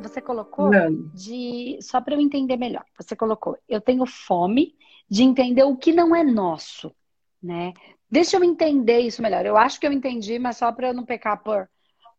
[0.00, 1.10] você colocou não.
[1.14, 1.78] de.
[1.80, 2.84] Só para eu entender melhor.
[2.98, 4.74] Você colocou, eu tenho fome
[5.08, 6.94] de entender o que não é nosso,
[7.42, 7.72] né?
[8.10, 9.46] Deixa eu entender isso melhor.
[9.46, 11.68] Eu acho que eu entendi, mas só para eu não pecar por,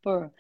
[0.02, 0.32] por,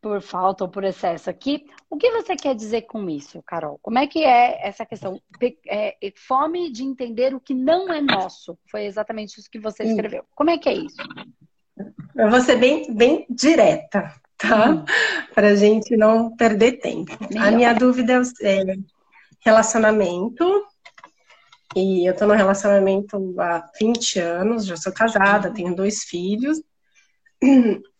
[0.00, 1.66] por falta ou por excesso aqui.
[1.88, 3.78] O que você quer dizer com isso, Carol?
[3.80, 5.20] Como é que é essa questão?
[5.66, 8.58] É, fome de entender o que não é nosso.
[8.70, 10.24] Foi exatamente isso que você escreveu.
[10.34, 10.96] Como é que é isso?
[12.16, 14.14] Eu vou ser bem, bem direta,
[14.48, 14.70] tá?
[14.70, 14.84] Hum.
[15.34, 17.16] Para a gente não perder tempo.
[17.28, 17.46] Melhor.
[17.46, 18.76] A minha dúvida é, é
[19.40, 20.64] relacionamento.
[21.76, 26.62] E eu estou no relacionamento há 20 anos, já sou casada, tenho dois filhos.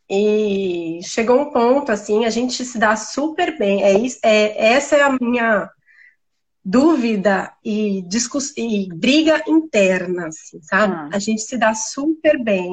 [0.08, 3.82] E chegou um ponto, assim, a gente se dá super bem.
[3.82, 5.70] É, isso, é Essa é a minha
[6.62, 8.52] dúvida e, discuss...
[8.56, 10.94] e briga interna, assim, sabe?
[10.94, 11.08] Ah.
[11.12, 12.70] A gente se dá super bem,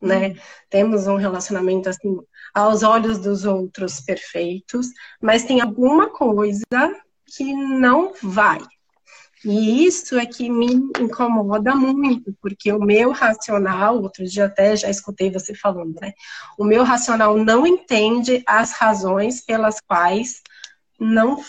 [0.00, 0.28] né?
[0.28, 0.34] Hum.
[0.70, 2.16] Temos um relacionamento, assim,
[2.54, 4.88] aos olhos dos outros perfeitos,
[5.20, 6.62] mas tem alguma coisa
[7.26, 8.60] que não vai,
[9.44, 14.88] e isso é que me incomoda muito, porque o meu racional, outro dia até já
[14.88, 16.12] escutei você falando, né?
[16.56, 20.40] O meu racional não entende as razões pelas quais
[20.98, 21.42] não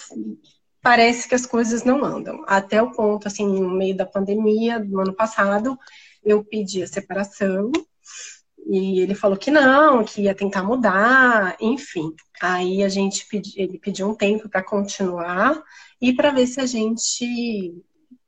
[0.82, 2.44] parece que as coisas não andam.
[2.48, 5.78] Até o ponto, assim, no meio da pandemia do ano passado,
[6.24, 7.72] eu pedi a separação
[8.74, 12.12] e ele falou que não, que ia tentar mudar, enfim.
[12.42, 15.62] Aí a gente pedi, ele pediu um tempo para continuar
[16.02, 17.76] e para ver se a gente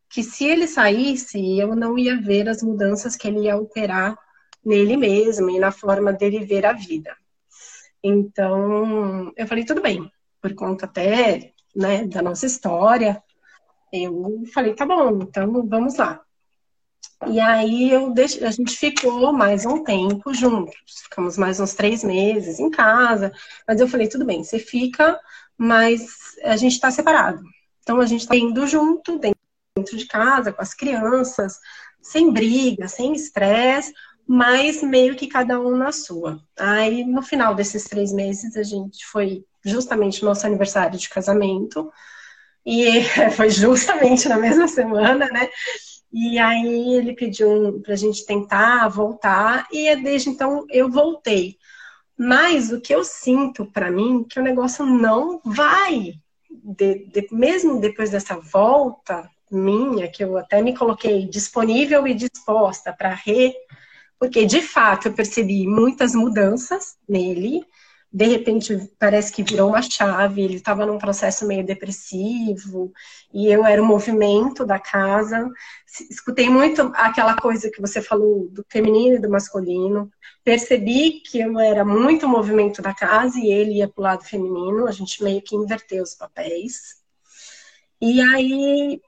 [0.08, 4.16] que se ele saísse, eu não ia ver as mudanças que ele ia operar
[4.64, 7.18] nele mesmo e na forma dele ver a vida.
[8.04, 13.22] Então, eu falei, tudo bem, por conta até né, da nossa história,
[13.92, 16.22] eu falei, tá bom, então vamos lá.
[17.28, 18.14] E aí eu
[18.44, 23.32] a gente ficou mais um tempo juntos, ficamos mais uns três meses em casa,
[23.68, 25.20] mas eu falei, tudo bem, você fica,
[25.58, 27.42] mas a gente está separado.
[27.82, 31.60] Então a gente está indo junto dentro de casa, com as crianças,
[32.02, 33.94] sem briga, sem estresse,
[34.28, 36.40] mas meio que cada um na sua.
[36.60, 41.92] Aí no final desses três meses a gente foi justamente nosso aniversário de casamento.
[42.66, 43.04] E
[43.36, 45.50] foi justamente na mesma semana, né?
[46.18, 51.58] E aí ele pediu para a gente tentar voltar, e é desde então eu voltei.
[52.18, 56.14] Mas o que eu sinto para mim é que o negócio não vai
[56.50, 62.94] de, de, mesmo depois dessa volta minha, que eu até me coloquei disponível e disposta
[62.94, 63.54] para re.
[64.18, 67.62] Porque, de fato, eu percebi muitas mudanças nele.
[68.16, 70.42] De repente, parece que virou uma chave.
[70.42, 72.94] Ele estava num processo meio depressivo,
[73.34, 75.52] e eu era o movimento da casa.
[76.10, 80.10] Escutei muito aquela coisa que você falou do feminino e do masculino
[80.46, 84.24] percebi que eu era muito o movimento da casa e ele ia para o lado
[84.24, 87.02] feminino, a gente meio que inverteu os papéis.
[88.00, 89.02] E aí,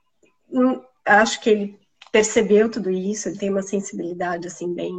[0.49, 1.79] hum, acho que ele
[2.11, 4.91] percebeu tudo isso, ele tem uma sensibilidade, assim, bem...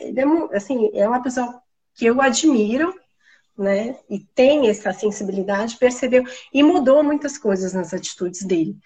[0.00, 1.60] É, assim, é uma pessoa
[1.94, 2.94] que eu admiro,
[3.56, 3.98] né?
[4.08, 8.76] E tem essa sensibilidade, percebeu e mudou muitas coisas nas atitudes dele.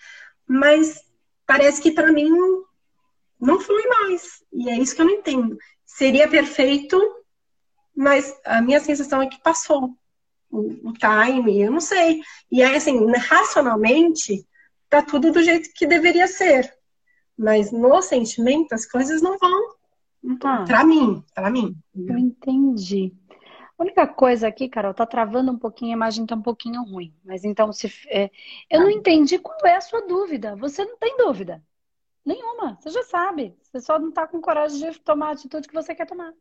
[0.46, 1.02] Mas
[1.46, 2.30] parece que para mim
[3.40, 4.42] não flui mais.
[4.52, 5.58] E é isso que eu não entendo
[5.88, 7.00] seria perfeito,
[7.96, 9.90] mas a minha sensação é que passou
[10.50, 12.20] o, o time, eu não sei.
[12.52, 14.46] E aí, assim, racionalmente,
[14.88, 16.72] tá tudo do jeito que deveria ser.
[17.36, 19.78] Mas no sentimento, as coisas não vão.
[20.44, 21.74] Ah, para mim, para mim.
[21.96, 23.12] Eu entendi.
[23.78, 27.14] A única coisa aqui, Carol, tá travando um pouquinho, a imagem tá um pouquinho ruim.
[27.24, 28.28] Mas então, se é,
[28.68, 30.56] eu não entendi qual é a sua dúvida.
[30.56, 31.62] Você não tem dúvida.
[32.24, 32.76] Nenhuma.
[32.80, 33.56] Você já sabe.
[33.62, 36.34] Você só não está com coragem de tomar a atitude que você quer tomar.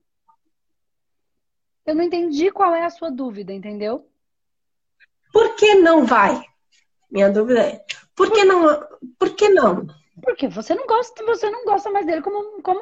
[1.86, 4.09] Eu não entendi qual é a sua dúvida, entendeu?
[5.31, 6.44] Por que não vai?
[7.09, 8.86] Minha dúvida é, por que não?
[9.18, 9.88] Por que não?
[10.22, 12.79] Porque você não gosta, você não gosta mais dele como, como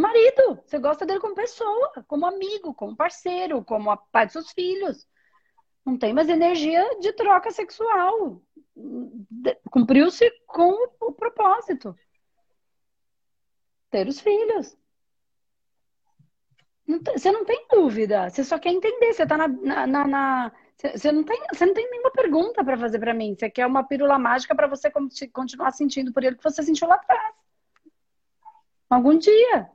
[0.00, 0.60] marido.
[0.64, 5.06] Você gosta dele como pessoa, como amigo, como parceiro, como pai dos seus filhos.
[5.84, 8.42] Não tem mais energia de troca sexual.
[9.70, 11.94] Cumpriu-se com o propósito
[13.90, 14.76] ter os filhos.
[16.86, 19.12] você não tem dúvida, você só quer entender.
[19.12, 19.48] Você tá na.
[19.48, 20.52] na, na, na
[20.88, 23.34] você, não tem, você não tem nenhuma pergunta para fazer para mim.
[23.38, 24.90] Você quer uma pílula mágica para você
[25.32, 27.34] continuar sentindo por ele que você sentiu lá atrás.
[28.88, 29.70] Algum dia.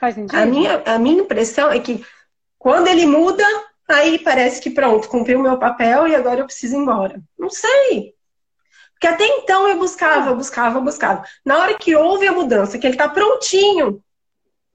[0.00, 0.36] Faz sentido?
[0.36, 2.04] A minha, a minha impressão é que
[2.58, 3.44] quando ele muda,
[3.88, 7.22] aí parece que pronto, cumpriu o meu papel e agora eu preciso ir embora.
[7.38, 8.14] Não sei.
[8.92, 11.22] Porque até então eu buscava, buscava, buscava.
[11.44, 14.02] Na hora que houve a mudança, que ele tá prontinho,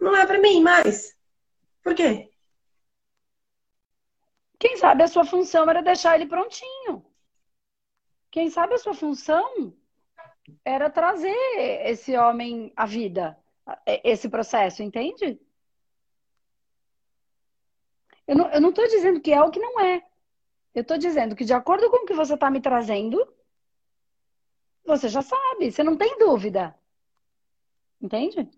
[0.02, 1.16] não é para mim mais.
[1.84, 2.32] Por quê?
[4.60, 7.06] Quem sabe a sua função era deixar ele prontinho.
[8.30, 9.76] Quem sabe a sua função
[10.66, 11.36] era trazer
[11.86, 13.38] esse homem à vida,
[14.04, 15.40] esse processo, entende?
[18.28, 20.04] Eu não, eu não tô dizendo que é o que não é.
[20.74, 23.18] Eu estou dizendo que, de acordo com o que você está me trazendo,
[24.86, 26.78] você já sabe, você não tem dúvida.
[28.02, 28.50] Entende?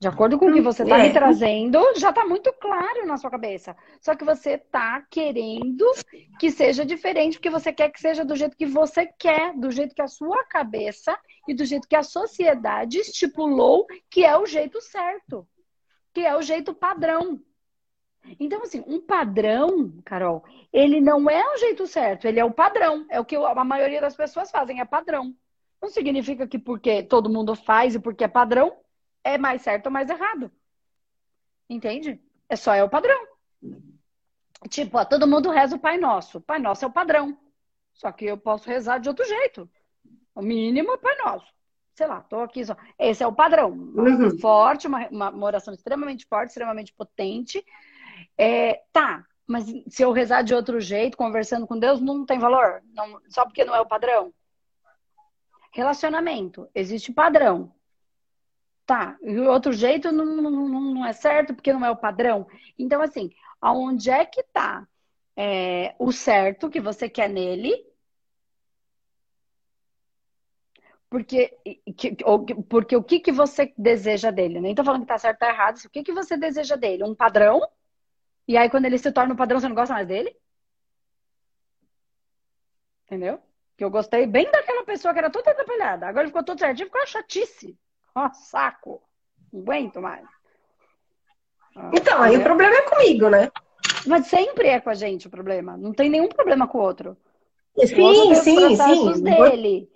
[0.00, 1.08] De acordo com o que você está é.
[1.08, 3.76] me trazendo, já está muito claro na sua cabeça.
[4.00, 5.84] Só que você está querendo
[6.38, 9.94] que seja diferente, porque você quer que seja do jeito que você quer, do jeito
[9.94, 14.80] que a sua cabeça e do jeito que a sociedade estipulou que é o jeito
[14.80, 15.46] certo,
[16.14, 17.38] que é o jeito padrão.
[18.38, 20.42] Então, assim, um padrão, Carol,
[20.72, 23.04] ele não é o jeito certo, ele é o padrão.
[23.10, 25.34] É o que a maioria das pessoas fazem, é padrão.
[25.80, 28.74] Não significa que porque todo mundo faz e porque é padrão,
[29.24, 30.50] é mais certo ou mais errado.
[31.68, 32.20] Entende?
[32.48, 33.26] É só é o padrão.
[34.68, 36.38] Tipo, ó, todo mundo reza o Pai Nosso.
[36.38, 37.38] O Pai Nosso é o padrão.
[37.94, 39.68] Só que eu posso rezar de outro jeito.
[40.34, 41.46] O mínimo é Pai Nosso.
[41.94, 42.76] Sei lá, tô aqui só.
[42.98, 43.70] Esse é o padrão.
[43.70, 44.38] Uhum.
[44.38, 47.64] Forte, uma, uma oração extremamente forte, extremamente potente
[48.36, 52.82] é, tá, mas se eu rezar de outro jeito, conversando com Deus, não tem valor?
[52.92, 54.32] Não, só porque não é o padrão?
[55.72, 57.72] Relacionamento, existe padrão.
[58.90, 62.48] Tá, e outro jeito não, não, não é certo porque não é o padrão.
[62.76, 64.84] Então, assim, aonde é que tá
[65.36, 67.72] é, o certo que você quer nele?
[71.08, 71.56] Porque,
[71.96, 72.16] que,
[72.68, 74.60] porque o que, que você deseja dele?
[74.60, 75.76] Nem tô falando que tá certo tá errado.
[75.84, 77.04] O que, que você deseja dele?
[77.04, 77.60] Um padrão?
[78.48, 80.36] E aí, quando ele se torna um padrão, você não gosta mais dele?
[83.06, 83.40] Entendeu?
[83.76, 86.08] Que eu gostei bem daquela pessoa que era toda atrapalhada.
[86.08, 87.78] Agora ele ficou todo certinho, ficou uma chatice.
[88.14, 89.02] Ó, saco.
[89.52, 90.26] Não aguento mais.
[91.92, 93.50] então, aí o problema é comigo, né?
[94.06, 95.76] Mas sempre é com a gente o problema.
[95.76, 97.16] Não tem nenhum problema com o outro.
[97.78, 99.22] Sim, o outro sim, sim.
[99.22, 99.90] dele.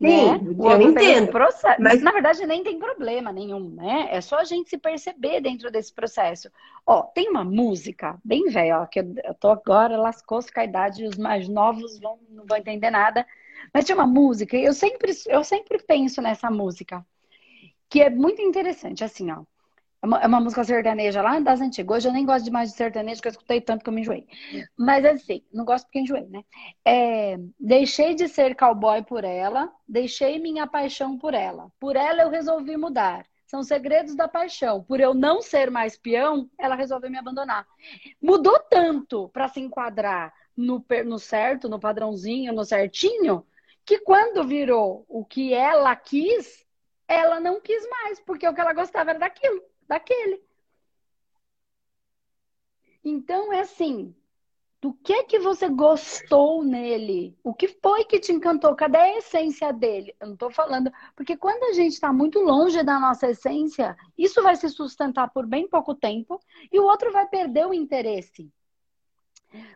[0.00, 0.40] Sim, né?
[0.72, 1.30] eu entendo.
[1.30, 1.80] Processo.
[1.80, 4.08] Mas na verdade nem tem problema nenhum, né?
[4.10, 6.50] É só a gente se perceber dentro desse processo.
[6.86, 10.64] Ó, tem uma música bem velha, ó, que eu, eu tô agora lascou-se com a
[10.64, 13.26] idade, os mais novos vão, não vão entender nada.
[13.72, 17.04] Mas tinha uma música, e eu sempre, eu sempre penso nessa música,
[17.94, 19.44] que é muito interessante, assim, ó.
[20.02, 21.98] É uma, é uma, música sertaneja lá das antigas.
[21.98, 24.26] Hoje eu nem gosto demais de sertanejo, porque eu escutei tanto que eu me enjoei.
[24.76, 26.42] Mas assim, não gosto porque enjoei, né?
[26.84, 31.70] É, deixei de ser cowboy por ela, deixei minha paixão por ela.
[31.78, 33.24] Por ela eu resolvi mudar.
[33.46, 34.82] São segredos da paixão.
[34.82, 37.64] Por eu não ser mais peão, ela resolveu me abandonar.
[38.20, 43.46] Mudou tanto para se enquadrar no, no certo, no padrãozinho, no certinho,
[43.86, 46.63] que quando virou o que ela quis,
[47.08, 50.42] ela não quis mais, porque o que ela gostava era daquilo daquele.
[53.04, 54.14] Então é assim,
[54.80, 57.38] do que que você gostou nele?
[57.42, 58.74] O que foi que te encantou?
[58.74, 60.14] Cadê a essência dele?
[60.18, 64.42] Eu não estou falando, porque quando a gente está muito longe da nossa essência, isso
[64.42, 66.40] vai se sustentar por bem pouco tempo
[66.72, 68.50] e o outro vai perder o interesse.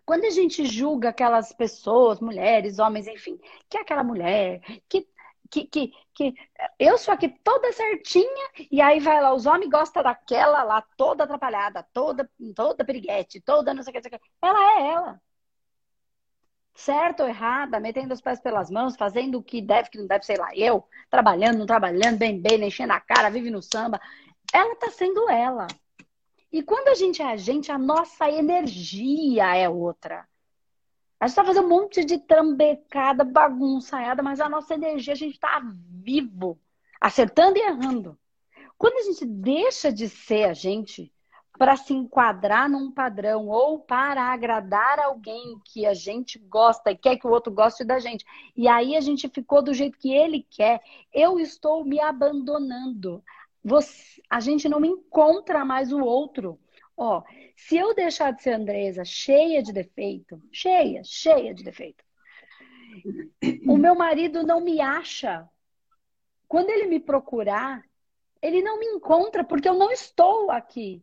[0.05, 3.39] Quando a gente julga aquelas pessoas, mulheres, homens, enfim,
[3.69, 5.07] que é aquela mulher que
[5.51, 6.35] que, que, que
[6.79, 11.25] eu sou aqui toda certinha, e aí vai lá, os homens gostam daquela lá, toda
[11.25, 14.27] atrapalhada, toda, toda piriguete, toda não sei o que, sei o que.
[14.43, 15.21] Ela é ela.
[16.75, 20.25] Certo ou errada, metendo os pés pelas mãos, fazendo o que deve, que não deve,
[20.25, 24.01] sei lá, eu, trabalhando, não trabalhando, bem, bem, enchendo a cara, vive no samba.
[24.55, 25.67] Ela tá sendo ela.
[26.53, 30.27] E quando a gente é a gente, a nossa energia é outra.
[31.21, 35.39] A gente tá fazendo um monte de trambecada, bagunçada, mas a nossa energia, a gente
[35.39, 35.61] tá
[35.91, 36.59] vivo,
[37.01, 38.17] acertando e errando.
[38.77, 41.13] Quando a gente deixa de ser a gente
[41.59, 47.17] para se enquadrar num padrão ou para agradar alguém que a gente gosta e quer
[47.17, 48.25] que o outro goste da gente,
[48.57, 50.81] e aí a gente ficou do jeito que ele quer,
[51.13, 53.21] eu estou me abandonando.
[53.65, 56.61] Você, a gente não encontra mais o outro.
[57.01, 57.23] Ó,
[57.57, 62.05] se eu deixar de ser Andresa cheia de defeito, cheia, cheia de defeito,
[63.69, 65.49] o meu marido não me acha.
[66.49, 67.85] Quando ele me procurar,
[68.43, 71.01] ele não me encontra porque eu não estou aqui.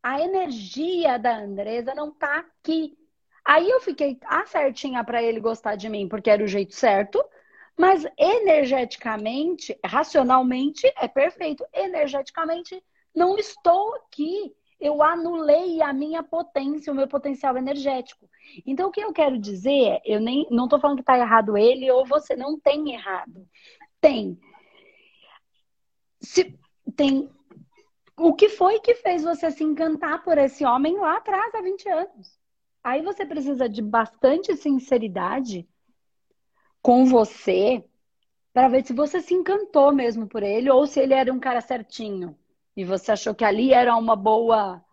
[0.00, 2.96] A energia da Andresa não tá aqui.
[3.44, 7.20] Aí eu fiquei a certinha para ele gostar de mim, porque era o jeito certo,
[7.76, 11.66] mas energeticamente, racionalmente é perfeito.
[11.72, 12.80] Energeticamente
[13.12, 18.28] não estou aqui eu anulei a minha potência, o meu potencial energético.
[18.66, 21.56] Então, o que eu quero dizer é, eu nem não estou falando que está errado
[21.56, 23.46] ele ou você não tem errado.
[24.00, 24.38] Tem.
[26.20, 26.58] Se,
[26.96, 27.30] tem
[28.18, 31.88] O que foi que fez você se encantar por esse homem lá atrás, há 20
[31.88, 32.38] anos?
[32.84, 35.68] Aí você precisa de bastante sinceridade
[36.82, 37.84] com você
[38.52, 41.60] para ver se você se encantou mesmo por ele ou se ele era um cara
[41.60, 42.38] certinho
[42.76, 44.84] e você achou que ali era uma boa.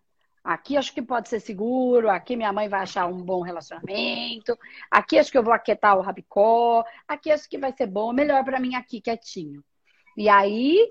[0.44, 4.58] Aqui acho que pode ser seguro, aqui minha mãe vai achar um bom relacionamento,
[4.92, 8.44] aqui acho que eu vou aquietar o rabicó, aqui acho que vai ser bom, melhor
[8.44, 9.64] para mim aqui quietinho.
[10.18, 10.90] E aí,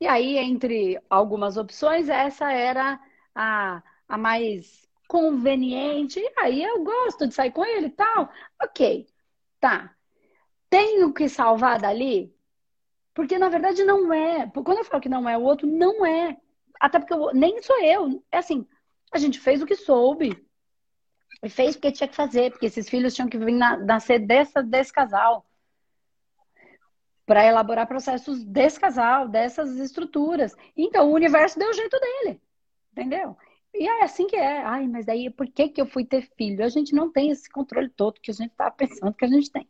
[0.00, 3.00] e aí entre algumas opções, essa era
[3.34, 6.20] a, a mais conveniente.
[6.20, 8.30] E aí eu gosto de sair com ele e tal.
[8.62, 9.06] OK.
[9.60, 9.94] Tá.
[10.68, 12.33] Tenho que salvar dali?
[13.14, 14.50] Porque na verdade não é.
[14.50, 16.36] Quando eu falo que não é o outro, não é.
[16.80, 18.22] Até porque eu, nem sou eu.
[18.30, 18.66] É assim,
[19.12, 20.44] a gente fez o que soube.
[21.42, 24.62] E fez porque tinha que fazer, porque esses filhos tinham que vir na, nascer dessa,
[24.62, 25.46] desse casal.
[27.24, 30.54] Para elaborar processos desse casal, dessas estruturas.
[30.76, 32.40] Então o universo deu o jeito dele.
[32.92, 33.36] Entendeu?
[33.74, 34.62] E é assim que é.
[34.62, 36.64] Ai, mas daí por que, que eu fui ter filho?
[36.64, 39.50] A gente não tem esse controle todo que a gente estava pensando que a gente
[39.50, 39.68] tem.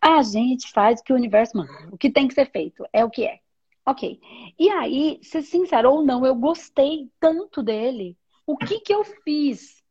[0.00, 1.72] A gente faz o que o universo manda.
[1.92, 3.40] O que tem que ser feito é o que é.
[3.86, 4.18] Ok.
[4.58, 8.16] E aí, ser sincero ou não, eu gostei tanto dele.
[8.46, 9.82] O que que eu fiz?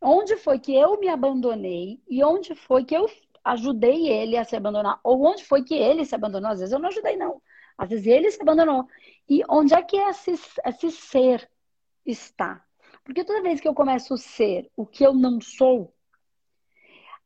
[0.00, 3.06] Onde foi que eu me abandonei e onde foi que eu
[3.44, 5.00] ajudei ele a se abandonar?
[5.04, 6.50] Ou onde foi que ele se abandonou?
[6.50, 7.42] Às vezes eu não ajudei, não.
[7.76, 8.86] Às vezes ele se abandonou.
[9.28, 10.32] E onde é que é esse,
[10.64, 11.48] esse ser
[12.04, 12.64] está.
[13.04, 15.94] Porque toda vez que eu começo a ser o que eu não sou,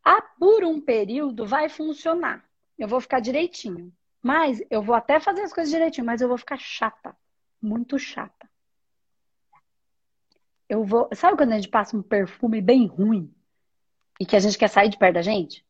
[0.05, 2.45] a, por um período vai funcionar.
[2.79, 3.93] Eu vou ficar direitinho.
[4.23, 7.17] Mas eu vou até fazer as coisas direitinho, mas eu vou ficar chata.
[7.61, 8.49] Muito chata.
[10.69, 11.09] Eu vou.
[11.15, 13.33] Sabe quando a gente passa um perfume bem ruim
[14.21, 15.65] e que a gente quer sair de perto da gente?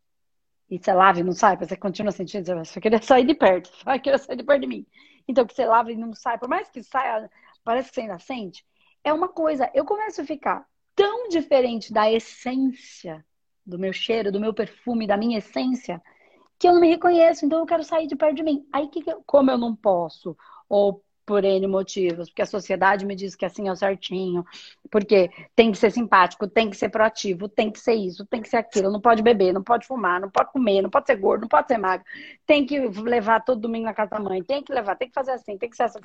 [0.70, 3.70] E você lava e não sai, você continua sentindo, você só queria sair de perto,
[3.82, 4.86] só queria sair de perto de mim.
[5.26, 7.30] Então que você lava e não sai, por mais que saia,
[7.64, 8.64] parece que você ainda sente
[9.04, 9.70] é uma coisa.
[9.74, 13.24] Eu começo a ficar tão diferente da essência
[13.64, 16.02] do meu cheiro, do meu perfume, da minha essência,
[16.58, 17.44] que eu não me reconheço.
[17.44, 18.66] Então eu quero sair de perto de mim.
[18.72, 20.36] Aí, que, como eu não posso?
[20.68, 24.42] Ou por N motivos, porque a sociedade me diz que assim é o certinho,
[24.90, 28.48] porque tem que ser simpático, tem que ser proativo, tem que ser isso, tem que
[28.48, 31.42] ser aquilo, não pode beber, não pode fumar, não pode comer, não pode ser gordo,
[31.42, 32.06] não pode ser magro,
[32.46, 35.32] tem que levar todo domingo na casa da mãe, tem que levar, tem que fazer
[35.32, 36.00] assim, tem que ser essa.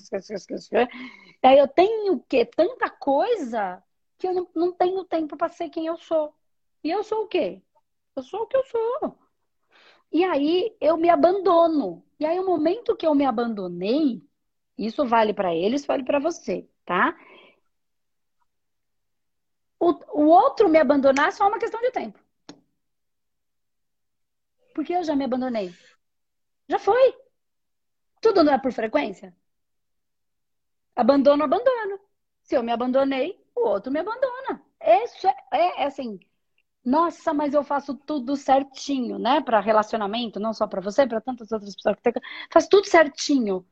[1.41, 2.43] Aí eu tenho o quê?
[2.43, 3.81] Tanta coisa
[4.17, 6.33] que eu não, não tenho tempo para ser quem eu sou.
[6.83, 7.61] E eu sou o quê?
[8.13, 9.17] Eu sou o que eu sou.
[10.11, 12.03] E aí eu me abandono.
[12.19, 14.21] E aí o momento que eu me abandonei,
[14.77, 17.15] isso vale para eles, vale para você, tá?
[19.79, 19.89] O,
[20.21, 22.19] o outro me abandonar é só uma questão de tempo.
[24.73, 25.73] Porque eu já me abandonei.
[26.67, 27.13] Já foi.
[28.21, 29.35] Tudo não é por frequência?
[30.95, 31.99] Abandono, abandono.
[32.43, 34.63] Se eu me abandonei, o outro me abandona.
[34.81, 36.19] Isso é, é, é assim.
[36.85, 39.41] Nossa, mas eu faço tudo certinho, né?
[39.41, 42.13] Para relacionamento, não só para você, para tantas outras pessoas que tem.
[42.51, 43.65] Faz tudo certinho.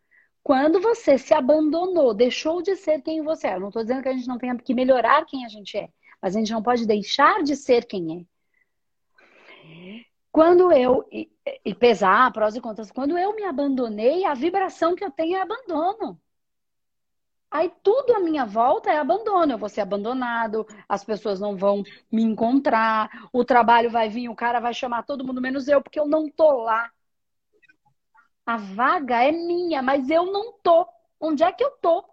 [0.43, 3.55] Quando você se abandonou, deixou de ser quem você é.
[3.55, 5.89] Eu não estou dizendo que a gente não tenha que melhorar quem a gente é,
[6.21, 8.31] mas a gente não pode deixar de ser quem é.
[10.31, 11.29] Quando eu, e,
[11.65, 15.41] e pesar prós e contras, quando eu me abandonei, a vibração que eu tenho é
[15.41, 16.19] abandono.
[17.51, 19.51] Aí tudo à minha volta é abandono.
[19.51, 24.35] Eu vou ser abandonado, as pessoas não vão me encontrar, o trabalho vai vir, o
[24.35, 26.89] cara vai chamar todo mundo menos eu, porque eu não tô lá.
[28.45, 30.87] A vaga é minha, mas eu não tô.
[31.19, 32.03] Onde é que eu tô?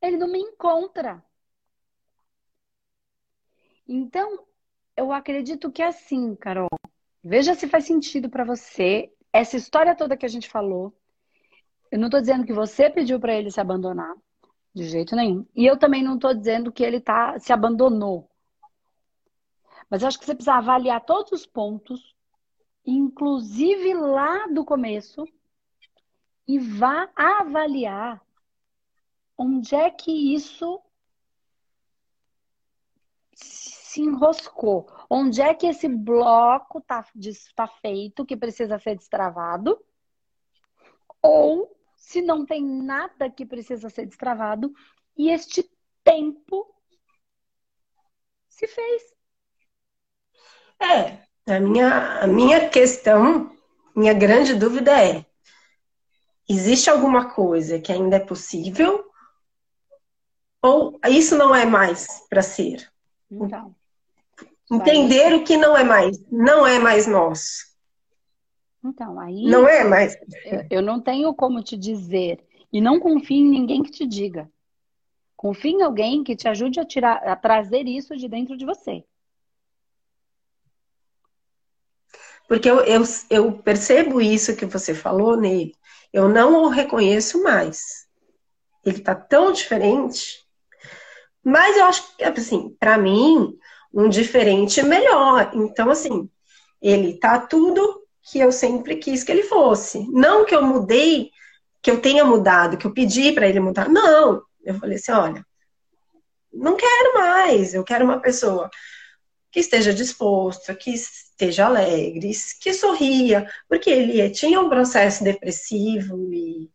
[0.00, 1.22] Ele não me encontra.
[3.86, 4.46] Então,
[4.96, 6.68] eu acredito que é assim, Carol.
[7.22, 10.96] Veja se faz sentido para você essa história toda que a gente falou.
[11.90, 14.14] Eu não estou dizendo que você pediu para ele se abandonar,
[14.74, 15.46] de jeito nenhum.
[15.54, 18.28] E eu também não estou dizendo que ele tá, se abandonou.
[19.88, 22.15] Mas eu acho que você precisa avaliar todos os pontos
[22.86, 25.26] inclusive lá do começo,
[26.46, 28.24] e vá avaliar
[29.36, 30.80] onde é que isso
[33.34, 37.04] se enroscou, onde é que esse bloco está
[37.54, 39.84] tá feito, que precisa ser destravado,
[41.20, 44.72] ou se não tem nada que precisa ser destravado,
[45.16, 45.68] e este
[46.04, 46.72] tempo
[48.48, 49.14] se fez.
[50.78, 53.50] É, a minha, a minha questão,
[53.94, 55.24] minha grande dúvida é:
[56.48, 59.04] existe alguma coisa que ainda é possível?
[60.62, 62.90] Ou isso não é mais para ser?
[63.30, 63.74] Então,
[64.70, 67.66] Entender o que não é mais, não é mais nosso.
[68.84, 69.44] Então, aí.
[69.44, 70.16] Não é mais.
[70.44, 74.50] Eu, eu não tenho como te dizer E não confie em ninguém que te diga.
[75.36, 79.04] Confie em alguém que te ajude a, tirar, a trazer isso de dentro de você.
[82.48, 85.74] Porque eu, eu, eu percebo isso que você falou nele.
[86.12, 88.06] Eu não o reconheço mais.
[88.84, 90.44] Ele tá tão diferente.
[91.42, 93.56] Mas eu acho que, assim, para mim,
[93.92, 95.50] um diferente é melhor.
[95.54, 96.28] Então, assim,
[96.80, 100.06] ele tá tudo que eu sempre quis que ele fosse.
[100.10, 101.30] Não que eu mudei,
[101.82, 103.88] que eu tenha mudado, que eu pedi para ele mudar.
[103.88, 104.42] Não.
[104.64, 105.46] Eu falei assim, olha,
[106.52, 107.74] não quero mais.
[107.74, 108.70] Eu quero uma pessoa
[109.56, 116.70] que esteja disposta, que esteja alegre, que sorria, porque ele tinha um processo depressivo e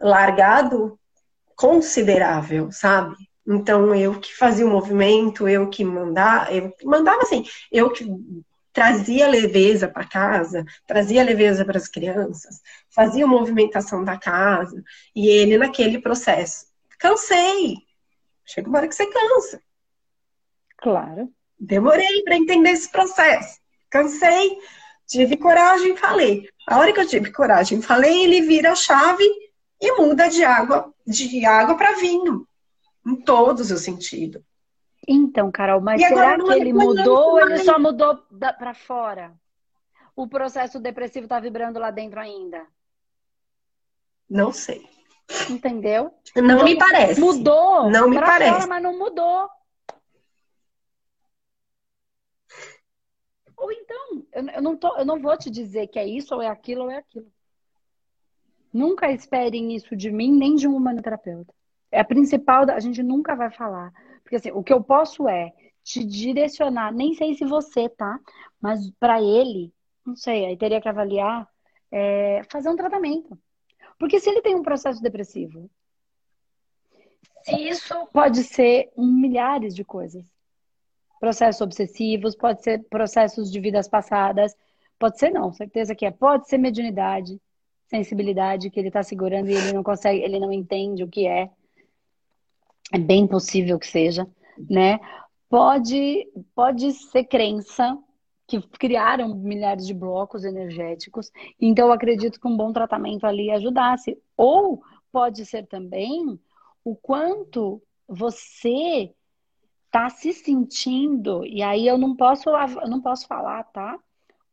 [0.00, 0.98] largado
[1.54, 3.14] considerável, sabe?
[3.46, 8.06] Então eu que fazia o movimento, eu que mandava, eu mandava assim, eu que
[8.72, 14.82] trazia leveza para casa, trazia leveza para as crianças, fazia movimentação da casa,
[15.14, 16.68] e ele naquele processo.
[16.98, 17.74] Cansei.
[18.46, 19.60] Chega uma hora que você cansa.
[20.78, 21.30] Claro.
[21.58, 23.58] Demorei para entender esse processo.
[23.90, 24.58] Cansei,
[25.06, 26.48] tive coragem, falei.
[26.66, 29.24] A hora que eu tive coragem, falei, ele vira a chave
[29.80, 32.46] e muda de água de água para vinho,
[33.06, 34.42] em todos os sentidos.
[35.06, 38.18] Então, Carol, mas e será que ele mudou ou ele só mudou
[38.58, 39.32] para fora?
[40.14, 42.66] O processo depressivo está vibrando lá dentro ainda?
[44.28, 44.86] Não sei.
[45.48, 46.12] Entendeu?
[46.36, 47.20] Não então, me parece.
[47.20, 47.90] Mudou.
[47.90, 48.52] Não me parece.
[48.52, 49.48] Fora, mas não mudou.
[53.58, 56.46] Ou então, eu, não tô, eu não vou te dizer que é isso, ou é
[56.46, 57.30] aquilo, ou é aquilo.
[58.72, 61.52] Nunca esperem isso de mim, nem de um humanoterapeuta.
[61.90, 63.92] É a principal, a gente nunca vai falar.
[64.22, 68.20] Porque assim, o que eu posso é te direcionar, nem sei se você, tá?
[68.60, 69.72] Mas para ele,
[70.06, 71.48] não sei, aí teria que avaliar,
[71.90, 73.36] é, fazer um tratamento.
[73.98, 75.68] Porque se ele tem um processo depressivo,
[77.42, 80.37] se isso pode ser milhares de coisas
[81.18, 84.56] processos obsessivos, pode ser processos de vidas passadas,
[84.98, 86.10] pode ser não, certeza que é.
[86.10, 87.40] Pode ser mediunidade,
[87.88, 91.50] sensibilidade que ele está segurando e ele não consegue, ele não entende o que é.
[92.92, 94.26] É bem possível que seja,
[94.68, 94.98] né?
[95.48, 97.96] Pode, pode ser crença
[98.46, 101.30] que criaram milhares de blocos energéticos.
[101.60, 104.18] Então, eu acredito que um bom tratamento ali ajudasse.
[104.36, 106.40] Ou pode ser também
[106.82, 109.12] o quanto você
[109.90, 113.98] tá se sentindo, e aí eu não posso, eu não posso falar, tá?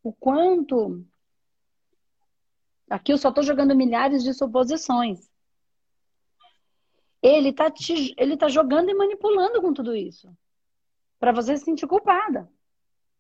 [0.04, 1.06] O quanto.
[2.90, 5.30] Aqui eu só estou jogando milhares de suposições.
[7.22, 10.30] Ele tá, te, ele tá jogando e manipulando com tudo isso.
[11.20, 12.50] para você se sentir culpada.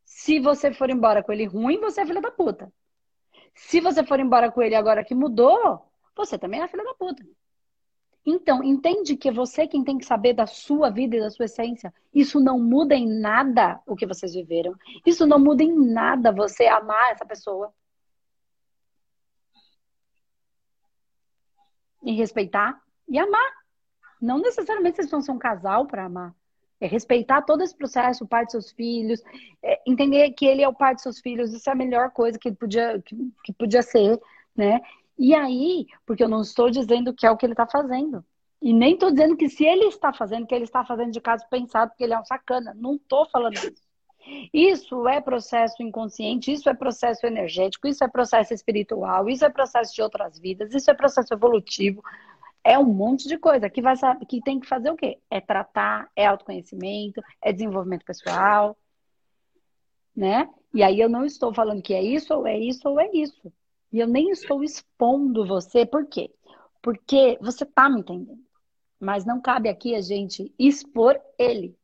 [0.03, 2.71] Se você for embora com ele ruim, você é filha da puta.
[3.55, 7.25] Se você for embora com ele agora que mudou, você também é filha da puta.
[8.25, 11.45] Então, entende que é você quem tem que saber da sua vida e da sua
[11.45, 11.93] essência.
[12.13, 14.73] Isso não muda em nada o que vocês viveram.
[15.05, 17.71] Isso não muda em nada você amar essa pessoa.
[22.03, 23.51] E respeitar e amar.
[24.19, 26.33] Não necessariamente vocês vão ser um casal para amar.
[26.79, 29.21] É respeitar todo esse processo, o pai de seus filhos,
[29.63, 32.37] é entender que ele é o pai de seus filhos, isso é a melhor coisa
[32.37, 34.19] que podia, que, que podia ser,
[34.55, 34.81] né?
[35.17, 38.23] E aí, porque eu não estou dizendo que é o que ele está fazendo.
[38.61, 41.45] E nem estou dizendo que se ele está fazendo, que ele está fazendo de caso
[41.49, 42.73] pensado, porque ele é um sacana.
[42.75, 43.85] Não estou falando isso.
[44.51, 49.93] Isso é processo inconsciente, isso é processo energético, isso é processo espiritual, isso é processo
[49.93, 52.01] de outras vidas, isso é processo evolutivo.
[52.63, 53.93] É um monte de coisa que, vai,
[54.27, 55.19] que tem que fazer o quê?
[55.29, 58.75] É tratar, é autoconhecimento, é desenvolvimento pessoal,
[60.15, 60.49] né?
[60.73, 63.53] E aí eu não estou falando que é isso, ou é isso, ou é isso.
[63.95, 66.29] E eu nem estou expondo você, por quê?
[66.81, 68.43] Porque você está me entendendo.
[68.99, 71.79] Mas não cabe aqui a gente expor ele.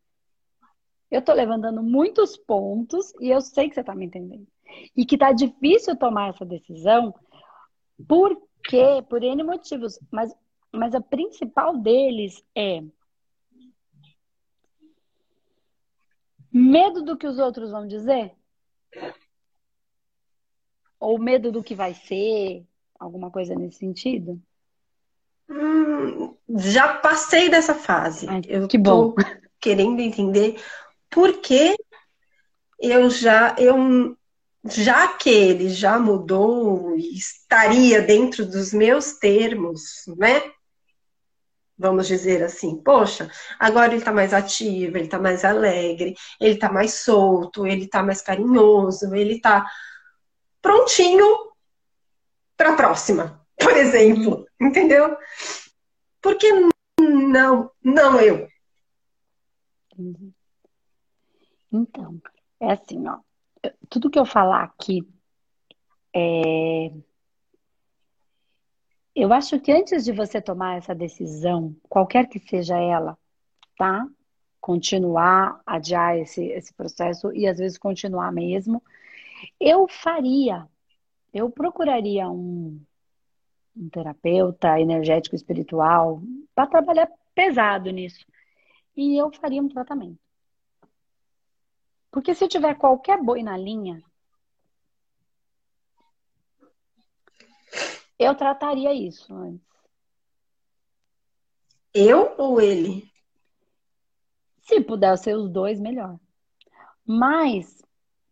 [1.09, 4.45] Eu estou levantando muitos pontos e eu sei que você está me entendendo.
[4.93, 7.15] E que está difícil tomar essa decisão,
[8.05, 9.01] por quê?
[9.09, 9.97] Por N motivos.
[10.11, 10.35] Mas,
[10.69, 12.83] mas a principal deles é
[16.51, 18.35] medo do que os outros vão dizer.
[21.01, 22.63] Ou medo do que vai ser?
[22.99, 24.39] Alguma coisa nesse sentido?
[25.49, 28.27] Hum, já passei dessa fase.
[28.29, 29.15] Ai, eu que bom.
[29.59, 30.61] querendo entender
[31.09, 31.75] por que
[32.79, 34.15] eu já eu
[34.63, 39.81] já que ele já mudou e estaria dentro dos meus termos,
[40.15, 40.39] né?
[41.75, 43.27] Vamos dizer assim, poxa,
[43.59, 48.03] agora ele tá mais ativo, ele tá mais alegre, ele tá mais solto, ele tá
[48.03, 49.65] mais carinhoso, ele tá
[50.61, 51.51] prontinho
[52.55, 53.41] para a próxima.
[53.61, 55.15] por exemplo, entendeu?
[56.21, 56.51] Por que
[56.99, 58.47] não, não eu?
[61.71, 62.19] Então,
[62.59, 63.19] é assim, ó.
[63.89, 65.07] Tudo que eu falar aqui
[66.13, 66.91] é...
[69.13, 73.17] Eu acho que antes de você tomar essa decisão, qualquer que seja ela,
[73.77, 74.07] tá?
[74.59, 78.81] Continuar, adiar esse, esse processo e às vezes continuar mesmo,
[79.59, 80.67] eu faria,
[81.33, 82.81] eu procuraria um,
[83.75, 86.21] um terapeuta energético espiritual
[86.53, 88.25] para trabalhar pesado nisso.
[88.95, 90.19] E eu faria um tratamento.
[92.11, 94.03] Porque se tiver qualquer boi na linha,
[98.19, 99.65] eu trataria isso antes.
[101.93, 103.09] Eu ou ele?
[104.61, 106.19] Se puder ser os dois, melhor.
[107.05, 107.81] Mas,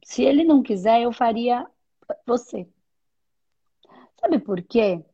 [0.10, 1.68] se ele não quiser, eu faria
[2.26, 2.68] você.
[4.20, 5.06] Sabe por quê?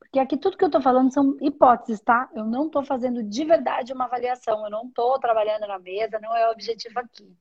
[0.00, 2.28] Porque aqui tudo que eu estou falando são hipóteses, tá?
[2.34, 6.36] Eu não estou fazendo de verdade uma avaliação, eu não estou trabalhando na mesa, não
[6.36, 7.32] é o objetivo aqui.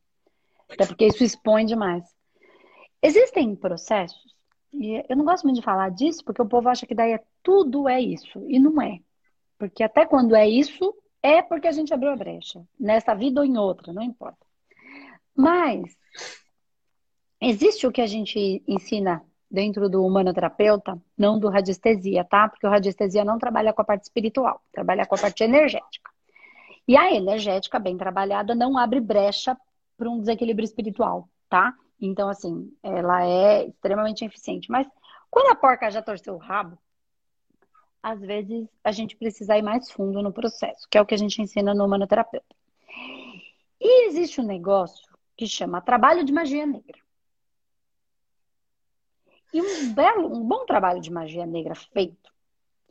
[0.70, 2.04] Até porque isso expõe demais.
[3.02, 4.36] Existem processos,
[4.72, 7.24] e eu não gosto muito de falar disso, porque o povo acha que daí é
[7.42, 9.00] tudo é isso, e não é.
[9.58, 13.46] Porque até quando é isso, é porque a gente abriu a brecha, nessa vida ou
[13.48, 14.46] em outra, não importa.
[15.36, 15.98] Mas
[17.42, 22.48] existe o que a gente ensina dentro do humanoterapeuta, não do radiestesia, tá?
[22.48, 26.12] Porque o radiestesia não trabalha com a parte espiritual, trabalha com a parte energética.
[26.88, 29.58] E a energética, bem trabalhada, não abre brecha
[29.98, 31.74] para um desequilíbrio espiritual, tá?
[32.00, 34.72] Então, assim, ela é extremamente eficiente.
[34.72, 34.88] Mas
[35.30, 36.78] quando a porca já torceu o rabo,
[38.02, 41.18] às vezes a gente precisa ir mais fundo no processo, que é o que a
[41.18, 42.56] gente ensina no humanoterapeuta.
[43.80, 47.00] E existe um negócio que chama trabalho de magia negra.
[49.54, 52.32] E um belo, um bom trabalho de magia negra feito,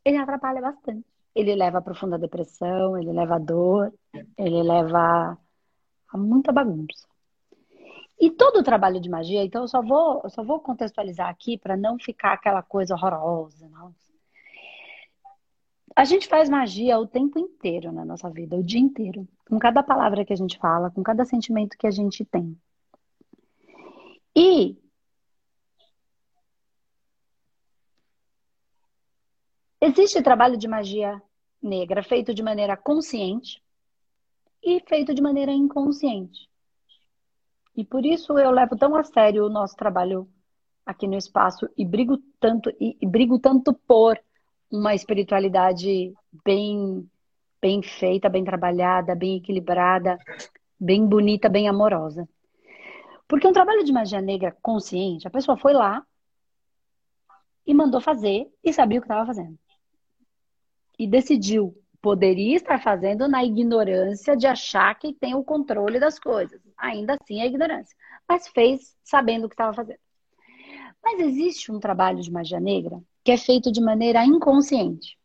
[0.04, 1.04] ele atrapalha bastante.
[1.34, 3.92] Ele leva a profunda depressão, ele leva a dor,
[4.36, 5.38] ele leva
[6.08, 7.06] a muita bagunça.
[8.20, 11.56] E todo o trabalho de magia, então eu só vou, eu só vou contextualizar aqui
[11.56, 13.68] para não ficar aquela coisa horrorosa.
[13.68, 13.94] Não.
[15.94, 19.26] A gente faz magia o tempo inteiro na nossa vida, o dia inteiro.
[19.48, 22.56] Com cada palavra que a gente fala, com cada sentimento que a gente tem.
[24.34, 24.76] E
[29.80, 31.22] Existe trabalho de magia
[31.62, 33.62] negra feito de maneira consciente
[34.60, 36.48] e feito de maneira inconsciente.
[37.76, 40.28] E por isso eu levo tão a sério o nosso trabalho
[40.84, 44.18] aqui no espaço e brigo tanto e, e brigo tanto por
[44.68, 46.12] uma espiritualidade
[46.44, 47.08] bem
[47.60, 50.18] bem feita, bem trabalhada, bem equilibrada,
[50.78, 52.28] bem bonita, bem amorosa.
[53.28, 56.04] Porque um trabalho de magia negra consciente, a pessoa foi lá
[57.64, 59.58] e mandou fazer e sabia o que estava fazendo
[60.98, 66.60] e decidiu, poderia estar fazendo na ignorância de achar que tem o controle das coisas.
[66.76, 67.96] Ainda assim é ignorância.
[68.28, 69.98] Mas fez sabendo o que estava fazendo.
[71.02, 75.18] Mas existe um trabalho de magia negra que é feito de maneira inconsciente.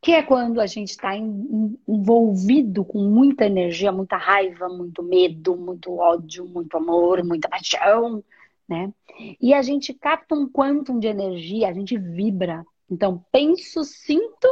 [0.00, 5.96] Que é quando a gente está envolvido com muita energia, muita raiva, muito medo, muito
[5.96, 8.22] ódio, muito amor, muita paixão,
[8.68, 8.92] né?
[9.40, 14.48] E a gente capta um quantum de energia, a gente vibra então, penso, sinto,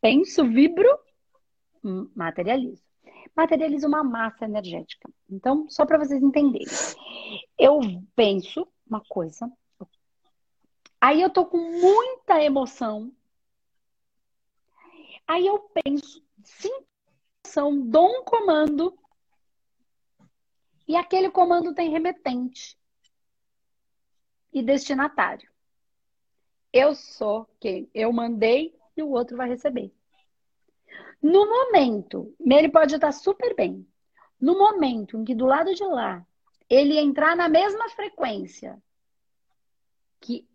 [0.00, 0.88] penso, vibro,
[1.84, 2.82] hum, materializo.
[3.34, 5.08] Materializo uma massa energética.
[5.30, 6.66] Então, só para vocês entenderem.
[7.58, 7.80] Eu
[8.14, 9.50] penso uma coisa,
[11.00, 13.12] aí eu tô com muita emoção.
[15.26, 16.86] Aí eu penso, sinto
[17.86, 18.98] dou um comando
[20.86, 22.78] e aquele comando tem remetente
[24.52, 25.50] e destinatário.
[26.72, 29.92] Eu sou quem eu mandei e o outro vai receber.
[31.22, 33.86] No momento, ele pode estar super bem.
[34.40, 36.26] No momento em que do lado de lá
[36.68, 38.80] ele entrar na mesma frequência
[40.20, 40.46] que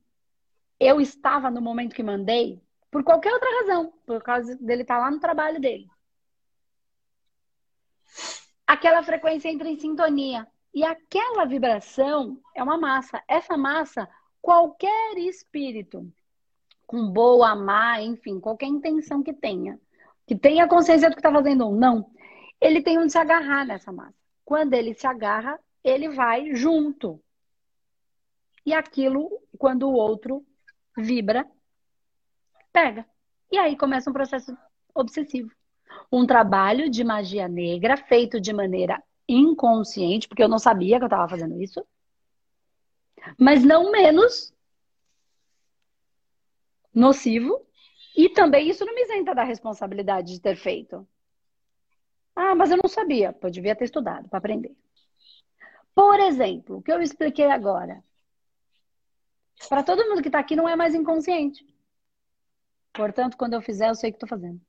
[0.79, 5.09] eu estava no momento que mandei, por qualquer outra razão, por causa dele estar lá
[5.09, 5.89] no trabalho dele.
[8.67, 10.47] Aquela frequência entra em sintonia.
[10.73, 13.21] E aquela vibração é uma massa.
[13.27, 14.09] Essa massa
[14.41, 16.11] qualquer espírito
[16.87, 19.79] com boa, má, enfim, qualquer intenção que tenha,
[20.25, 22.09] que tenha consciência do que está fazendo ou não,
[22.59, 24.15] ele tem onde se agarrar nessa massa.
[24.43, 27.21] Quando ele se agarra, ele vai junto.
[28.65, 30.45] E aquilo, quando o outro
[30.97, 31.49] vibra,
[32.73, 33.05] pega.
[33.51, 34.55] E aí começa um processo
[34.93, 35.49] obsessivo.
[36.11, 41.07] Um trabalho de magia negra feito de maneira inconsciente, porque eu não sabia que eu
[41.07, 41.85] estava fazendo isso
[43.37, 44.53] mas não menos
[46.93, 47.65] nocivo
[48.15, 51.07] e também isso não me isenta da responsabilidade de ter feito.
[52.35, 53.33] Ah, mas eu não sabia.
[53.33, 54.75] Pô, devia ter estudado para aprender.
[55.93, 58.03] Por exemplo, o que eu expliquei agora.
[59.69, 61.65] Para todo mundo que está aqui, não é mais inconsciente.
[62.93, 64.59] Portanto, quando eu fizer, eu sei o que estou fazendo.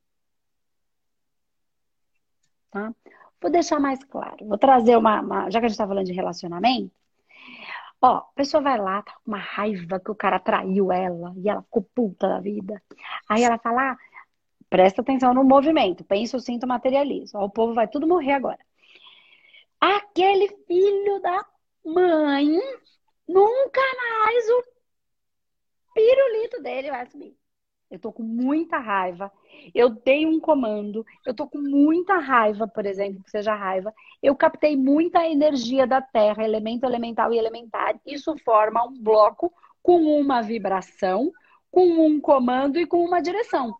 [2.71, 2.93] Tá?
[3.41, 4.45] Vou deixar mais claro.
[4.45, 5.49] Vou trazer uma, uma.
[5.49, 6.93] Já que a gente está falando de relacionamento,
[8.03, 11.47] Ó, a pessoa vai lá, tá com uma raiva que o cara traiu ela e
[11.47, 12.83] ela ficou puta da vida.
[13.29, 13.97] Aí ela fala, ah,
[14.69, 17.37] presta atenção no movimento, pensa, sinto, materializo.
[17.37, 18.59] Ó, o povo vai tudo morrer agora.
[19.79, 21.45] Aquele filho da
[21.85, 22.59] mãe,
[23.25, 24.63] nunca mais o
[25.93, 27.37] pirulito dele vai subir.
[27.93, 29.31] Eu tô com muita raiva.
[29.71, 31.05] Eu dei um comando.
[31.23, 33.93] Eu tô com muita raiva, por exemplo, que seja raiva.
[34.21, 37.95] Eu captei muita energia da Terra, elemento elemental e elementar.
[38.03, 39.53] Isso forma um bloco
[39.83, 41.31] com uma vibração,
[41.69, 43.77] com um comando e com uma direção.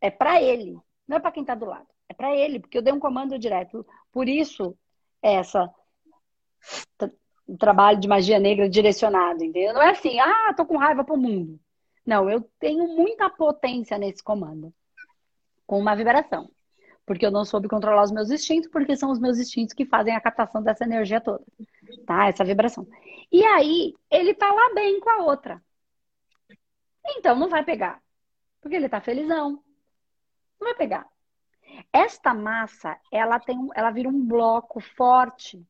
[0.00, 1.88] É para ele, não é para quem tá do lado.
[2.08, 3.84] É para ele, porque eu dei um comando direto.
[4.12, 4.78] Por isso,
[5.20, 5.68] essa
[7.58, 9.74] trabalho de magia negra direcionado, entendeu?
[9.74, 11.58] Não é assim, ah, tô com raiva pro mundo.
[12.06, 14.72] Não, eu tenho muita potência nesse comando,
[15.66, 16.48] com uma vibração.
[17.04, 20.14] Porque eu não soube controlar os meus instintos, porque são os meus instintos que fazem
[20.14, 21.44] a captação dessa energia toda,
[22.06, 22.28] tá?
[22.28, 22.86] Essa vibração.
[23.30, 25.62] E aí, ele tá lá bem com a outra.
[27.08, 28.00] Então, não vai pegar.
[28.60, 29.62] Porque ele tá felizão.
[30.60, 31.06] Não vai pegar.
[31.92, 35.64] Esta massa, ela tem, ela vira um bloco forte.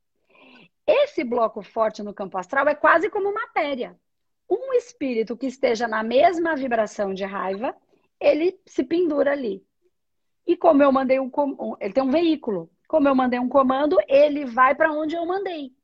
[0.87, 3.99] Esse bloco forte no campo astral é quase como matéria
[4.49, 7.75] um espírito que esteja na mesma vibração de raiva,
[8.21, 9.65] ele se pendura ali.
[10.47, 11.31] E como eu mandei um,
[11.81, 12.71] ele tem um veículo.
[12.87, 15.75] Como eu mandei um comando, ele vai para onde eu mandei.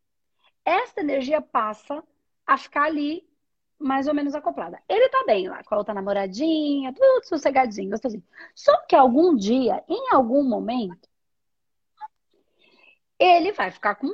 [0.64, 2.02] Esta energia passa
[2.46, 3.26] a ficar ali
[3.78, 4.80] mais ou menos acoplada.
[4.88, 8.22] Ele tá bem lá, com a outra namoradinha, tudo sossegadinho, gostosinho.
[8.54, 11.08] Só que algum dia, em algum momento,
[13.18, 14.08] ele vai ficar com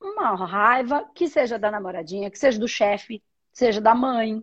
[0.00, 3.22] uma raiva, que seja da namoradinha, que seja do chefe,
[3.54, 4.42] seja da mãe.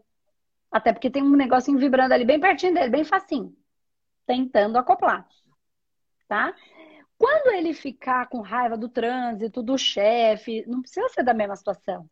[0.71, 3.55] Até porque tem um negocinho vibrando ali bem pertinho dele, bem facinho.
[4.25, 5.27] Tentando acoplar.
[6.27, 6.55] Tá?
[7.17, 12.09] Quando ele ficar com raiva do trânsito, do chefe, não precisa ser da mesma situação.